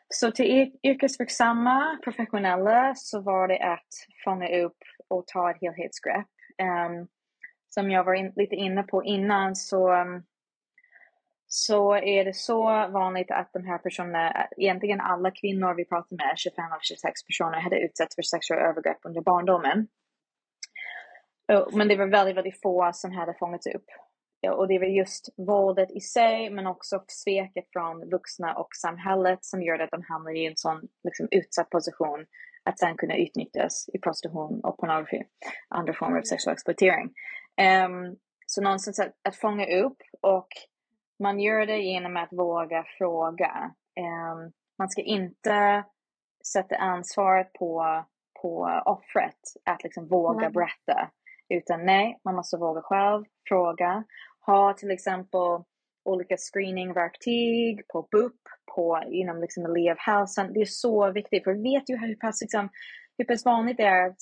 [0.08, 3.88] Så till e- yrkesverksamma professionella så var det att
[4.24, 6.26] fånga upp och ta ett helhetsgrepp.
[6.62, 7.08] Um,
[7.68, 10.22] som jag var in, lite inne på innan så um,
[11.52, 16.34] så är det så vanligt att de här personerna, egentligen alla kvinnor vi pratar med,
[16.38, 19.88] 25 av 26 personer, hade utsatts för sexuella övergrepp under barndomen.
[21.72, 23.84] Men det var väldigt, väldigt få som hade fångats upp.
[24.48, 29.62] Och det var just våldet i sig, men också sveket från vuxna och samhället som
[29.62, 32.26] gör att de hamnar i en sån liksom, utsatt position
[32.64, 35.22] att sen kunna utnyttjas i prostitution och pornografi,
[35.68, 37.10] andra former av sexuell exploatering.
[37.86, 40.48] Um, så någonstans att, att fånga upp och
[41.20, 43.74] man gör det genom att våga fråga.
[44.00, 45.84] Um, man ska inte
[46.52, 48.04] sätta ansvaret på,
[48.42, 50.52] på offret att liksom våga mm.
[50.52, 51.10] berätta.
[51.48, 54.04] Utan nej, man måste våga själv fråga.
[54.46, 55.64] Ha till exempel
[56.04, 58.40] olika screeningverktyg på BUP,
[58.74, 60.52] på, inom liksom elevhälsan.
[60.52, 62.68] Det är så viktigt, för vi vet ju hur pass, liksom,
[63.18, 64.18] hur pass vanligt det är att,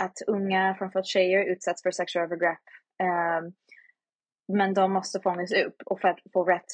[0.00, 2.58] att unga, framförallt tjejer, utsätts för sexuella övergrepp.
[3.02, 3.52] Um,
[4.48, 6.66] men de måste fångas upp och för att få rätt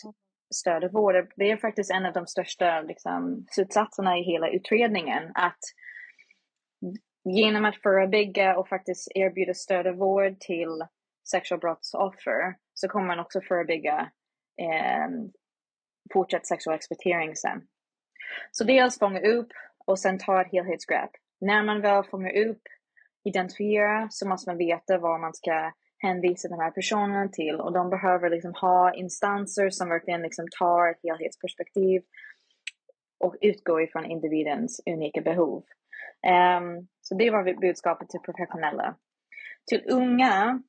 [0.55, 1.33] stöd och vård.
[1.37, 5.31] Det är faktiskt en av de största liksom, slutsatserna i hela utredningen.
[5.35, 5.59] Att
[7.25, 10.85] genom att förebygga och faktiskt erbjuda stöd och vård till
[11.31, 14.11] sexualbrottsoffer så kommer man också förebygga
[14.61, 15.09] eh,
[16.13, 17.63] fortsatt sexuell exploatering sen.
[18.51, 19.53] Så dels fånga upp
[19.87, 21.11] och sen ta ett helhetsgrepp.
[21.41, 22.63] När man väl fångar upp,
[23.25, 27.91] identifiera, så måste man veta var man ska hänvisa de här personerna till och de
[27.91, 32.03] behöver liksom ha instanser som verkligen liksom tar ett helhetsperspektiv
[33.21, 35.65] och utgår ifrån individens unika behov.
[36.59, 38.97] Um, så det var budskapet till professionella.
[39.67, 40.63] Till unga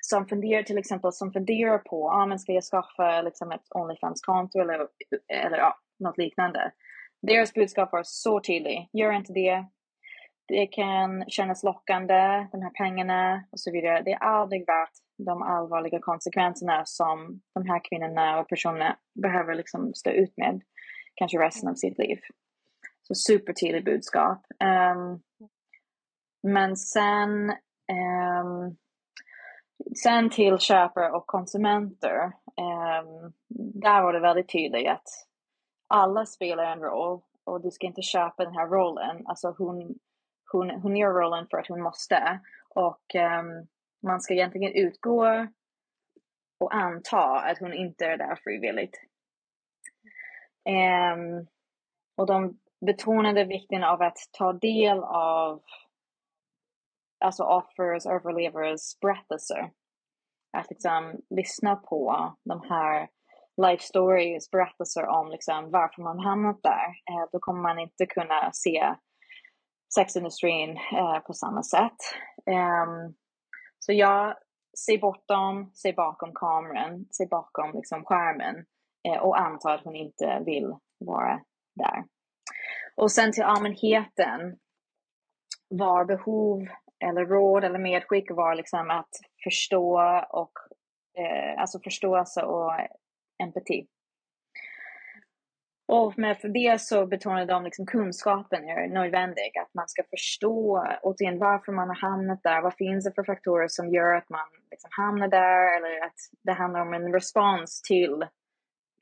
[0.00, 4.60] som funderar till exempel som funderar på, ah, men ska jag skaffa liksom ett Onlyfans-konto
[4.60, 4.88] eller,
[5.28, 6.72] eller ja, något liknande.
[7.22, 8.88] Deras budskap var så tydligt.
[8.92, 9.66] Gör inte det
[10.46, 14.02] det kan kännas lockande, de här pengarna och så vidare.
[14.02, 19.94] Det är aldrig värt de allvarliga konsekvenserna som de här kvinnorna och personerna behöver liksom
[19.94, 20.60] stå ut med,
[21.14, 22.18] kanske resten av sitt liv.
[23.02, 24.46] Så supertydligt budskap.
[24.64, 25.22] Um,
[26.42, 27.50] men sen,
[28.40, 28.76] um,
[30.02, 33.32] sen till köpare och konsumenter, um,
[33.82, 35.08] där var det väldigt tydligt att
[35.88, 39.26] alla spelar en roll och du ska inte köpa den här rollen.
[39.26, 39.98] Alltså hon,
[40.52, 42.40] hon, hon gör rollen för att hon måste.
[42.68, 43.66] Och um,
[44.02, 45.46] man ska egentligen utgå
[46.60, 49.00] och anta att hon inte är där frivilligt.
[50.68, 51.46] Um,
[52.16, 55.62] och de betonade vikten av att ta del av
[57.24, 59.70] alltså offers, överlevares berättelser.
[60.52, 63.08] Att liksom lyssna på de här
[63.56, 66.86] life stories, berättelser om liksom varför man hamnat där.
[67.10, 68.94] Eh, då kommer man inte kunna se
[69.94, 71.96] sexindustrin eh, på samma sätt.
[72.46, 73.14] Um,
[73.78, 74.36] så jag
[74.86, 78.64] ser bortom, ser bakom kameran, ser bakom liksom skärmen
[79.08, 81.40] eh, och antar att hon inte vill vara
[81.74, 82.04] där.
[82.96, 84.58] Och sen till allmänheten
[85.68, 86.66] var behov
[87.04, 89.10] eller råd eller medskick var liksom att
[89.44, 90.52] förstå och
[91.18, 92.72] eh, alltså förståelse och
[93.42, 93.86] empati.
[95.94, 100.86] Och med för det så betonar de liksom kunskapen är nödvändig, att man ska förstå
[101.02, 104.46] återigen varför man har hamnat där, vad finns det för faktorer som gör att man
[104.70, 108.26] liksom hamnar där, eller att det handlar om en respons till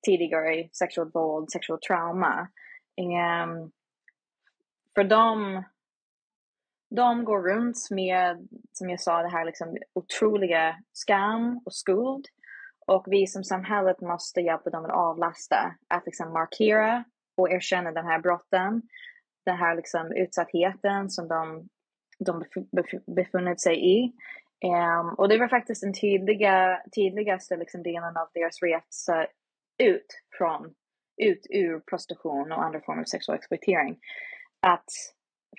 [0.07, 2.49] tidigare sexuellt våld, sexual trauma.
[2.97, 3.71] Um,
[4.95, 5.63] för dem,
[6.97, 12.27] de går runt med, som jag sa, det här liksom otroliga skam och skuld.
[12.91, 17.05] Och vi som samhället måste hjälpa dem att avlasta, att liksom markera
[17.37, 18.83] och erkänna de här brotten,
[19.45, 21.69] den här liksom utsattheten som de,
[22.19, 22.45] de
[23.15, 24.13] befunnit sig i.
[24.65, 29.27] Um, och det var faktiskt den tydliga, tydligaste liksom delen av deras resa
[29.79, 30.75] ut från,
[31.17, 33.99] ut ur prostitution och andra former av sexuell exploatering.
[34.61, 34.91] Att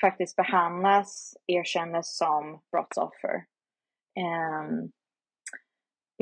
[0.01, 3.45] faktiskt behandlas, erkännas som brottsoffer.
[4.19, 4.91] Um,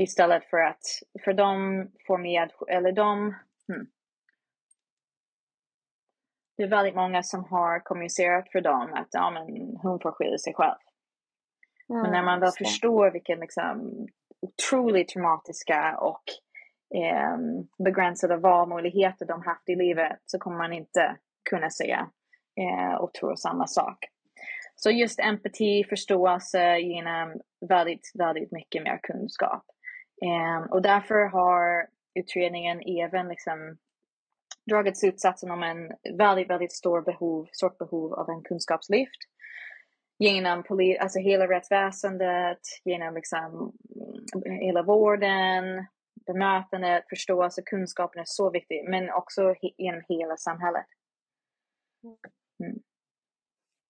[0.02, 0.82] istället för att,
[1.24, 3.36] för de får med, eller de,
[3.68, 3.88] hmm.
[6.58, 10.38] Det är väldigt många som har kommunicerat för dem att ja, men hon får skilja
[10.38, 10.78] sig själv.
[11.90, 14.08] Mm, men när man väl förstår vilken liksom,
[14.42, 16.24] otroligt traumatiska och
[16.96, 17.38] eh,
[17.86, 21.16] begränsade valmöjligheter de haft i livet så kommer man inte
[21.50, 22.10] kunna säga
[22.60, 23.98] eh, och tro samma sak.
[24.76, 29.64] Så just empati, förståelse genom väldigt, väldigt mycket mer kunskap.
[30.22, 33.78] Eh, och därför har utredningen även liksom
[34.70, 39.20] dragit slutsatsen om en väldigt, väldigt stor behov, stort behov av en kunskapslyft
[40.20, 43.74] genom poli alltså hela rättsväsendet, genom liksom
[44.36, 45.86] mm, hela vården,
[46.26, 50.86] bemötandet, förståelse, kunskapen är så viktig, men också genom hela samhället.
[52.64, 52.80] Mm.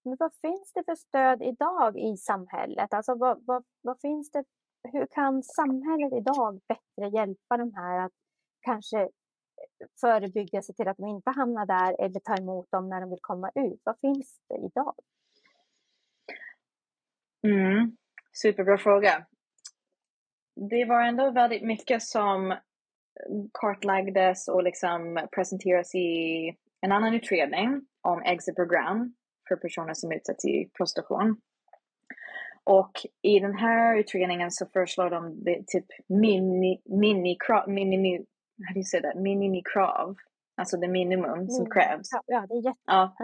[0.03, 2.93] Men vad finns det för stöd idag i samhället?
[2.93, 4.43] Alltså vad, vad, vad finns det,
[4.83, 8.11] hur kan samhället idag bättre hjälpa de här att
[8.61, 9.07] kanske eh,
[10.01, 13.21] förebygga sig till att de inte hamnar där eller ta emot dem när de vill
[13.21, 13.81] komma ut?
[13.83, 14.95] Vad finns det idag?
[17.43, 17.97] Mm.
[18.33, 19.25] Superbra fråga
[20.59, 22.57] det var ändå väldigt mycket som eh,
[23.53, 26.47] kartlagdes och liksom presenteras i
[26.81, 29.15] en annan utredning om exitprogram
[29.47, 31.41] för personer som utsätts i prostitution.
[32.69, 32.91] Och
[33.21, 38.17] i den här utredningen så föreslår de det, typ mini, mini-krav, mini,
[38.67, 39.15] how do you say that?
[39.15, 40.15] minimikrav,
[40.57, 42.09] alltså det minimum som krävs.
[42.27, 42.79] Ja, det är jätte...
[42.85, 43.15] Ja.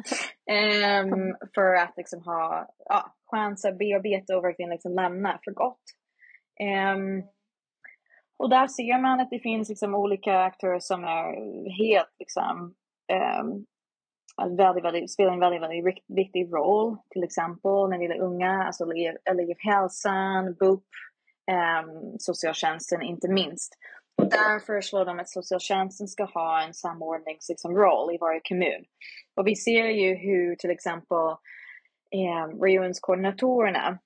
[1.04, 5.84] Um, för att liksom ha ja, chans att bearbeta och verkligen liksom lämna för gott.
[6.96, 7.24] Um,
[8.38, 11.34] och där ser man att det finns liksom olika aktörer som är
[11.78, 12.76] helt liksom
[13.42, 13.66] um,
[14.58, 16.98] väldigt, väldigt, spelar en väldigt, väldigt viktig roll.
[17.10, 18.86] Till exempel när det gäller unga, alltså
[19.26, 20.84] elevhälsan, BUP,
[21.52, 23.78] um, socialtjänsten inte minst.
[24.18, 28.86] Och där föreslår de att socialtjänsten ska ha en samordningsroll liksom, i varje kommun.
[29.36, 31.36] Och vi ser ju hur till exempel
[32.12, 34.00] ehm, um, regionskoordinatorerna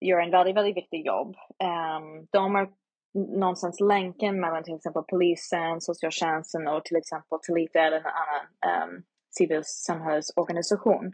[0.00, 1.36] gör en väldigt, väldigt viktig jobb.
[1.62, 2.68] Um, de är
[3.14, 9.02] någonstans länken mellan till exempel polisen, socialtjänsten och till exempel Talita eller en annan um,
[9.30, 11.12] civilsamhällesorganisation.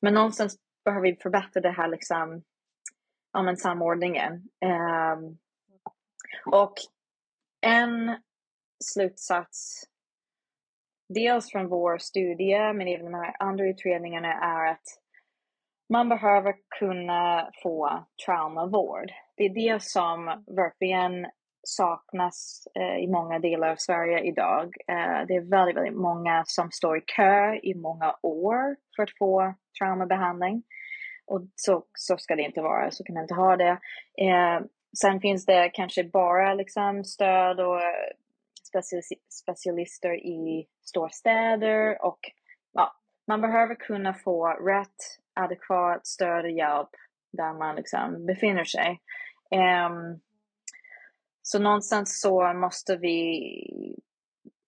[0.00, 2.42] Men någonstans behöver vi förbättra det här liksom,
[3.32, 4.32] ja men samordningen.
[4.64, 5.38] Um,
[6.46, 6.74] och
[7.60, 8.16] en
[8.84, 9.84] slutsats,
[11.08, 14.84] dels från vår studie men även de här andra utredningarna är att
[15.92, 19.12] man behöver kunna få traumavård.
[19.36, 21.26] Det är det som verkligen
[21.62, 24.74] saknas eh, i många delar av Sverige idag.
[24.88, 29.18] Eh, det är väldigt, väldigt många som står i kö i många år för att
[29.18, 30.62] få traumabehandling.
[31.26, 33.78] Och så, så ska det inte vara, så kan man inte ha det.
[34.18, 34.60] Eh,
[35.00, 38.10] sen finns det kanske bara liksom stöd och eh,
[39.30, 42.18] specialister i storstäder och
[42.72, 42.92] ja,
[43.26, 44.96] man behöver kunna få rätt
[45.34, 46.90] adekvat stöd och hjälp
[47.32, 49.00] där man liksom befinner sig.
[49.50, 50.20] Um,
[51.50, 53.18] så någonstans så måste vi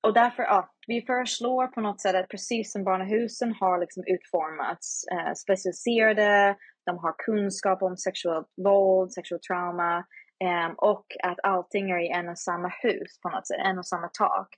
[0.02, 5.04] och därför, ja, vi föreslår på något sätt att precis som barnahusen har liksom utformats
[5.12, 6.56] eh, specialiserade,
[6.86, 9.96] de har kunskap om sexuellt våld, sexuellt trauma
[10.44, 13.86] eh, och att allting är i en och samma hus på något sätt, en och
[13.86, 14.48] samma tak.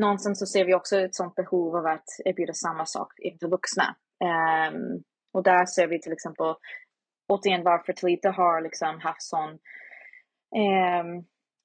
[0.00, 3.96] Någonstans så ser vi också ett sådant behov av att erbjuda samma sak inför vuxna.
[4.24, 4.72] Eh,
[5.32, 6.54] och där ser vi till exempel
[7.28, 9.58] återigen varför Talita har liksom haft sån
[10.56, 11.04] eh,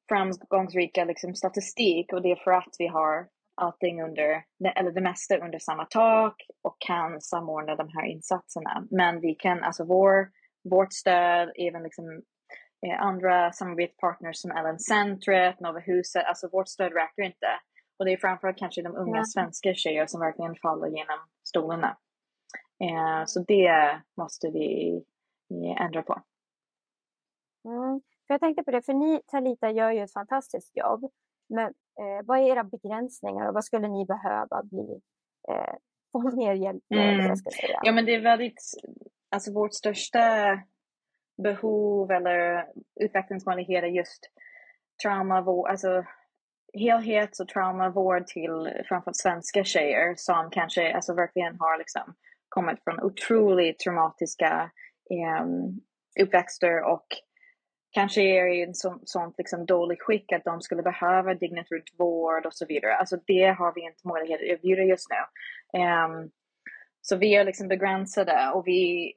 [0.09, 4.43] framgångsrika liksom, statistik och det är för att vi har allting under,
[4.75, 8.88] eller det mesta under samma tak och kan samordna de här insatserna.
[8.91, 10.29] Men vi kan, alltså vår,
[10.69, 12.21] vårt stöd, även liksom
[12.88, 17.47] eh, andra samarbetspartners som Ellen Centret, Nova Huset, alltså vårt stöd räcker inte.
[17.99, 19.23] Och det är framförallt kanske de unga ja.
[19.23, 21.97] svenska tjejer som verkligen faller genom stolarna.
[22.84, 25.01] Eh, så det måste vi
[25.79, 26.21] ändra på.
[27.65, 28.01] Mm.
[28.34, 31.11] Jag tänkte på det, för ni Talita gör ju ett fantastiskt jobb.
[31.49, 35.01] Men eh, vad är era begränsningar och vad skulle ni behöva bli,
[35.49, 35.73] eh,
[36.11, 37.19] få mer hjälp med?
[37.19, 37.36] Mm.
[37.84, 38.61] Ja men det är väldigt,
[39.31, 40.19] alltså vårt största
[41.43, 42.67] behov eller
[42.99, 44.29] utvecklingsmöjligheter just
[45.03, 46.05] traumavård, alltså
[46.73, 52.15] helhets och traumavård till framförallt svenska tjejer som kanske alltså verkligen har liksom
[52.49, 54.71] kommit från otroligt traumatiska
[55.09, 55.45] eh,
[56.23, 57.07] uppväxter och
[57.94, 61.94] kanske är i en sån, sånt liksom dålig skick att de skulle behöva dygnet runt
[61.98, 62.96] vård och så vidare.
[62.96, 65.80] Alltså det har vi inte möjlighet att erbjuda just nu.
[65.80, 66.32] Um,
[67.02, 69.14] så vi är liksom begränsade och vi,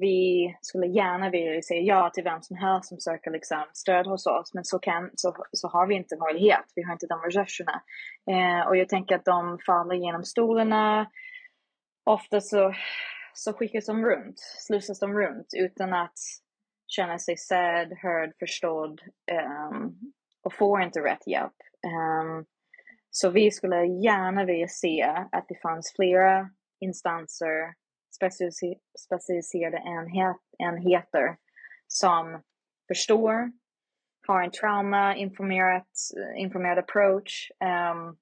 [0.00, 4.26] vi skulle gärna vilja säga ja till vem som helst som söker liksom stöd hos
[4.26, 6.64] oss, men så, kan, så, så har vi inte möjlighet.
[6.74, 7.82] Vi har inte de resurserna.
[8.30, 11.10] Uh, och jag tänker att de faller genom stolarna.
[12.04, 12.74] Ofta så,
[13.34, 16.18] så skickas de runt, slussas de runt utan att
[16.90, 19.00] känna sig sedd, hörd, förstådd
[19.72, 19.98] um,
[20.42, 21.56] och får inte rätt hjälp.
[21.86, 22.44] Um,
[23.10, 27.74] så vi skulle gärna vilja se att det fanns flera instanser,
[28.98, 31.36] specialiserade enhet, enheter
[31.86, 32.42] som
[32.88, 33.52] förstår,
[34.26, 35.88] har en trauma informerat,
[36.36, 37.50] informerad approach
[37.92, 38.16] um,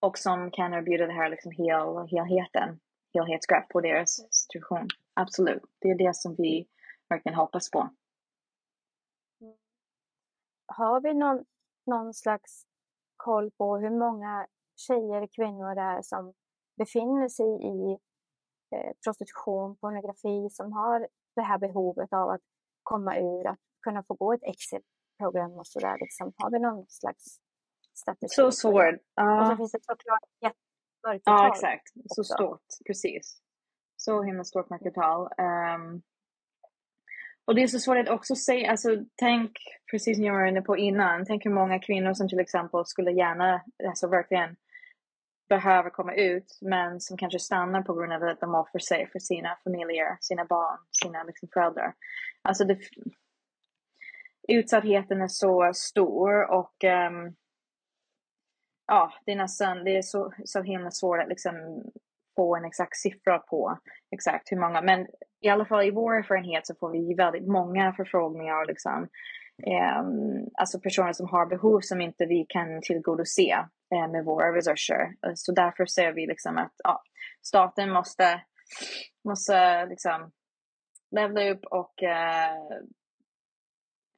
[0.00, 2.80] och som kan erbjuda det här liksom hel, helheten,
[3.14, 4.88] helhetsgrepp på deras situation.
[5.14, 6.68] Absolut, det är det som vi
[7.08, 7.90] verkligen hoppas på.
[10.66, 11.44] Har vi någon,
[11.86, 12.66] någon slags
[13.16, 14.46] koll på hur många
[14.76, 16.34] tjejer och kvinnor det är som
[16.76, 17.92] befinner sig i
[18.76, 22.40] eh, prostitution, pornografi, som har det här behovet av att
[22.82, 25.96] komma ur, att kunna få gå ett exit-program och sådär.
[26.00, 26.32] Liksom.
[26.36, 27.40] Har vi någon slags
[27.94, 28.36] statistik?
[28.36, 28.94] Så svårt.
[29.20, 29.40] Uh.
[29.40, 31.34] Och så finns det såklart jättemörkertal.
[31.34, 31.88] Ja, exakt.
[31.94, 32.34] Så också.
[32.34, 33.42] stort, precis.
[33.96, 35.22] Så himla stort mörkertal.
[35.22, 36.02] Um,
[37.48, 39.52] och det är så svårt att också säga, alltså tänk,
[39.90, 43.12] precis som jag var inne på innan, tänk hur många kvinnor som till exempel skulle
[43.12, 44.56] gärna, alltså verkligen
[45.48, 49.18] behöver komma ut, men som kanske stannar på grund av att de offrar sig för
[49.18, 51.94] sina familjer, sina barn, sina liksom föräldrar.
[52.42, 52.78] Alltså det,
[54.48, 57.36] utsattheten är så stor och um,
[58.86, 61.84] ja, det är nästan, det är så, så himla svårt att liksom
[62.38, 63.78] få en exakt siffra på
[64.10, 65.06] exakt hur många, men
[65.40, 69.08] i alla fall i vår erfarenhet så får vi väldigt många förfrågningar, liksom,
[69.66, 70.02] eh,
[70.54, 75.14] alltså personer som har behov som inte vi kan tillgodose eh, med våra resurser.
[75.34, 77.02] Så därför ser vi liksom att ja,
[77.42, 78.40] staten måste,
[79.24, 80.30] måste liksom
[81.10, 82.56] levla upp och eh,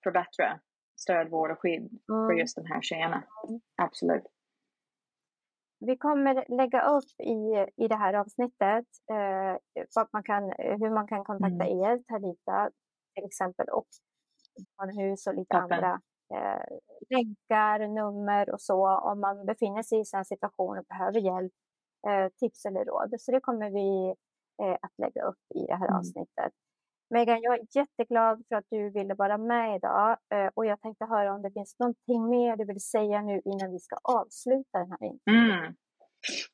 [0.03, 0.61] förbättra
[0.97, 2.27] stöd, vård och skydd mm.
[2.27, 3.23] för just de här tjejerna.
[3.83, 4.25] Absolut.
[5.81, 11.25] Vi kommer lägga upp i, i det här avsnittet eh, man kan, hur man kan
[11.25, 11.81] kontakta mm.
[11.81, 12.71] er, Talita
[13.15, 13.87] till exempel, och
[14.79, 15.73] barnhus och lite Tappen.
[15.73, 16.01] andra
[16.35, 16.79] eh,
[17.11, 21.53] länkar, nummer och så om man befinner sig i en situation och behöver hjälp,
[22.09, 23.15] eh, tips eller råd.
[23.19, 24.09] Så det kommer vi
[24.63, 25.99] eh, att lägga upp i det här mm.
[25.99, 26.53] avsnittet.
[27.11, 31.05] Megan, jag är jätteglad för att du ville vara med idag eh, och jag tänkte
[31.05, 34.91] höra om det finns någonting mer du vill säga nu innan vi ska avsluta den
[34.91, 35.51] här intervjun.
[35.51, 35.75] Mm.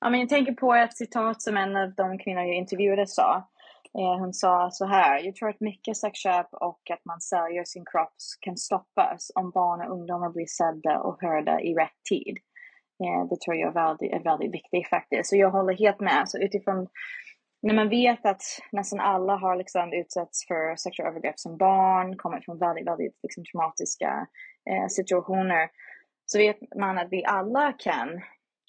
[0.01, 3.49] Ja, men jag tänker på ett citat som en av de kvinnor jag intervjuade sa.
[3.99, 7.85] Eh, hon sa så här, jag tror att mycket sexköp och att man säljer sin
[7.85, 12.39] kropp kan stoppas om barn och ungdomar blir sedda och hörda i rätt tid.
[13.05, 15.29] Eh, det tror jag är väldigt, är väldigt viktigt faktiskt.
[15.29, 16.29] Så jag håller helt med.
[16.29, 16.89] Så utifrån
[17.63, 18.43] när man vet att
[18.73, 23.45] nästan alla har liksom utsatts för sexuella övergrepp som barn, kommit från väldigt, väldigt liksom
[23.45, 24.27] traumatiska
[24.71, 25.69] eh, situationer,
[26.27, 28.23] så vet man att vi alla kan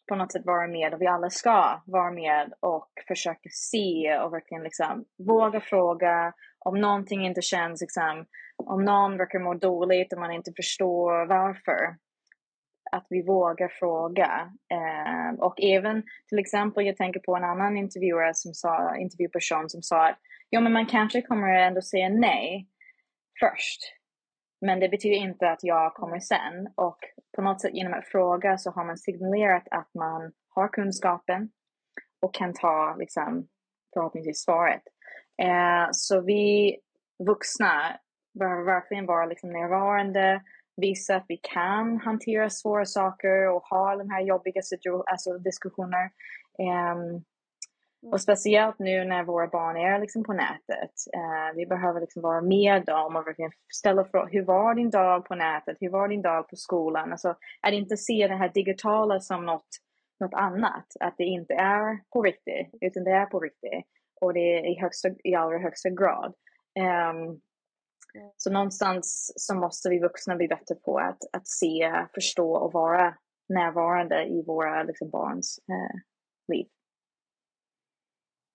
[0.07, 4.33] på något sätt vara med och vi alla ska vara med och försöka se och
[4.33, 8.25] verkligen liksom våga fråga om någonting inte känns, liksom,
[8.57, 11.95] om någon verkar må dåligt och man inte förstår varför
[12.91, 14.51] att vi vågar fråga.
[14.71, 19.81] Eh, och även till exempel, jag tänker på en annan intervjuare som sa, intervjuperson som
[19.81, 20.19] sa att
[20.49, 22.67] ja, men man kanske kommer ändå säga nej
[23.39, 23.81] först.
[24.61, 26.67] Men det betyder inte att jag kommer sen.
[26.75, 26.97] Och
[27.35, 31.49] på något sätt genom att fråga så har man signalerat att man har kunskapen
[32.21, 33.47] och kan ta liksom,
[33.93, 34.81] förhoppningsvis svaret.
[35.41, 36.77] Eh, så vi
[37.27, 37.99] vuxna
[38.39, 40.41] behöver verkligen vara liksom, närvarande,
[40.77, 44.61] visa att vi kan hantera svåra saker och ha de här jobbiga
[45.05, 46.09] alltså diskussioner.
[46.93, 47.23] Um.
[48.11, 50.91] Och speciellt nu när våra barn är liksom på nätet.
[51.13, 54.29] Eh, vi behöver liksom vara med dem och verkligen ställa frågor.
[54.31, 55.77] Hur var din dag på nätet?
[55.79, 57.11] Hur var din dag på skolan?
[57.11, 59.67] Alltså, att inte se det här digitala som något,
[60.19, 60.85] något annat.
[60.99, 63.85] Att det inte är på riktigt, utan det är på riktigt.
[64.21, 66.33] Och det är i, högsta, i allra högsta grad.
[66.79, 67.39] Um,
[68.37, 73.17] så någonstans så måste vi vuxna bli bättre på att, att se, förstå och vara
[73.49, 75.99] närvarande i våra liksom, barns eh,
[76.47, 76.67] liv.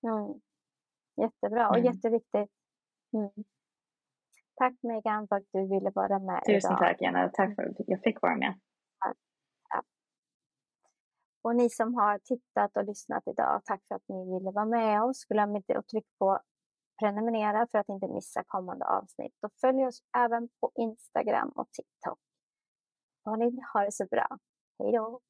[0.03, 0.41] Mm.
[1.17, 1.93] Jättebra och mm.
[1.93, 2.51] jätteviktigt.
[3.13, 3.45] Mm.
[4.55, 6.79] Tack Megan för att du ville vara med Tusen idag.
[6.79, 7.29] tack Jenna.
[7.29, 8.61] Tack för att jag fick vara med.
[9.69, 9.83] Ja.
[11.43, 15.03] Och ni som har tittat och lyssnat idag, tack för att ni ville vara med
[15.03, 15.25] oss.
[15.25, 16.41] Glöm inte att trycka på
[17.03, 19.33] prenumerera för att inte missa kommande avsnitt.
[19.43, 22.19] Och följ oss även på Instagram och TikTok.
[23.25, 24.27] Och ni har det så bra.
[24.79, 25.21] Hej då!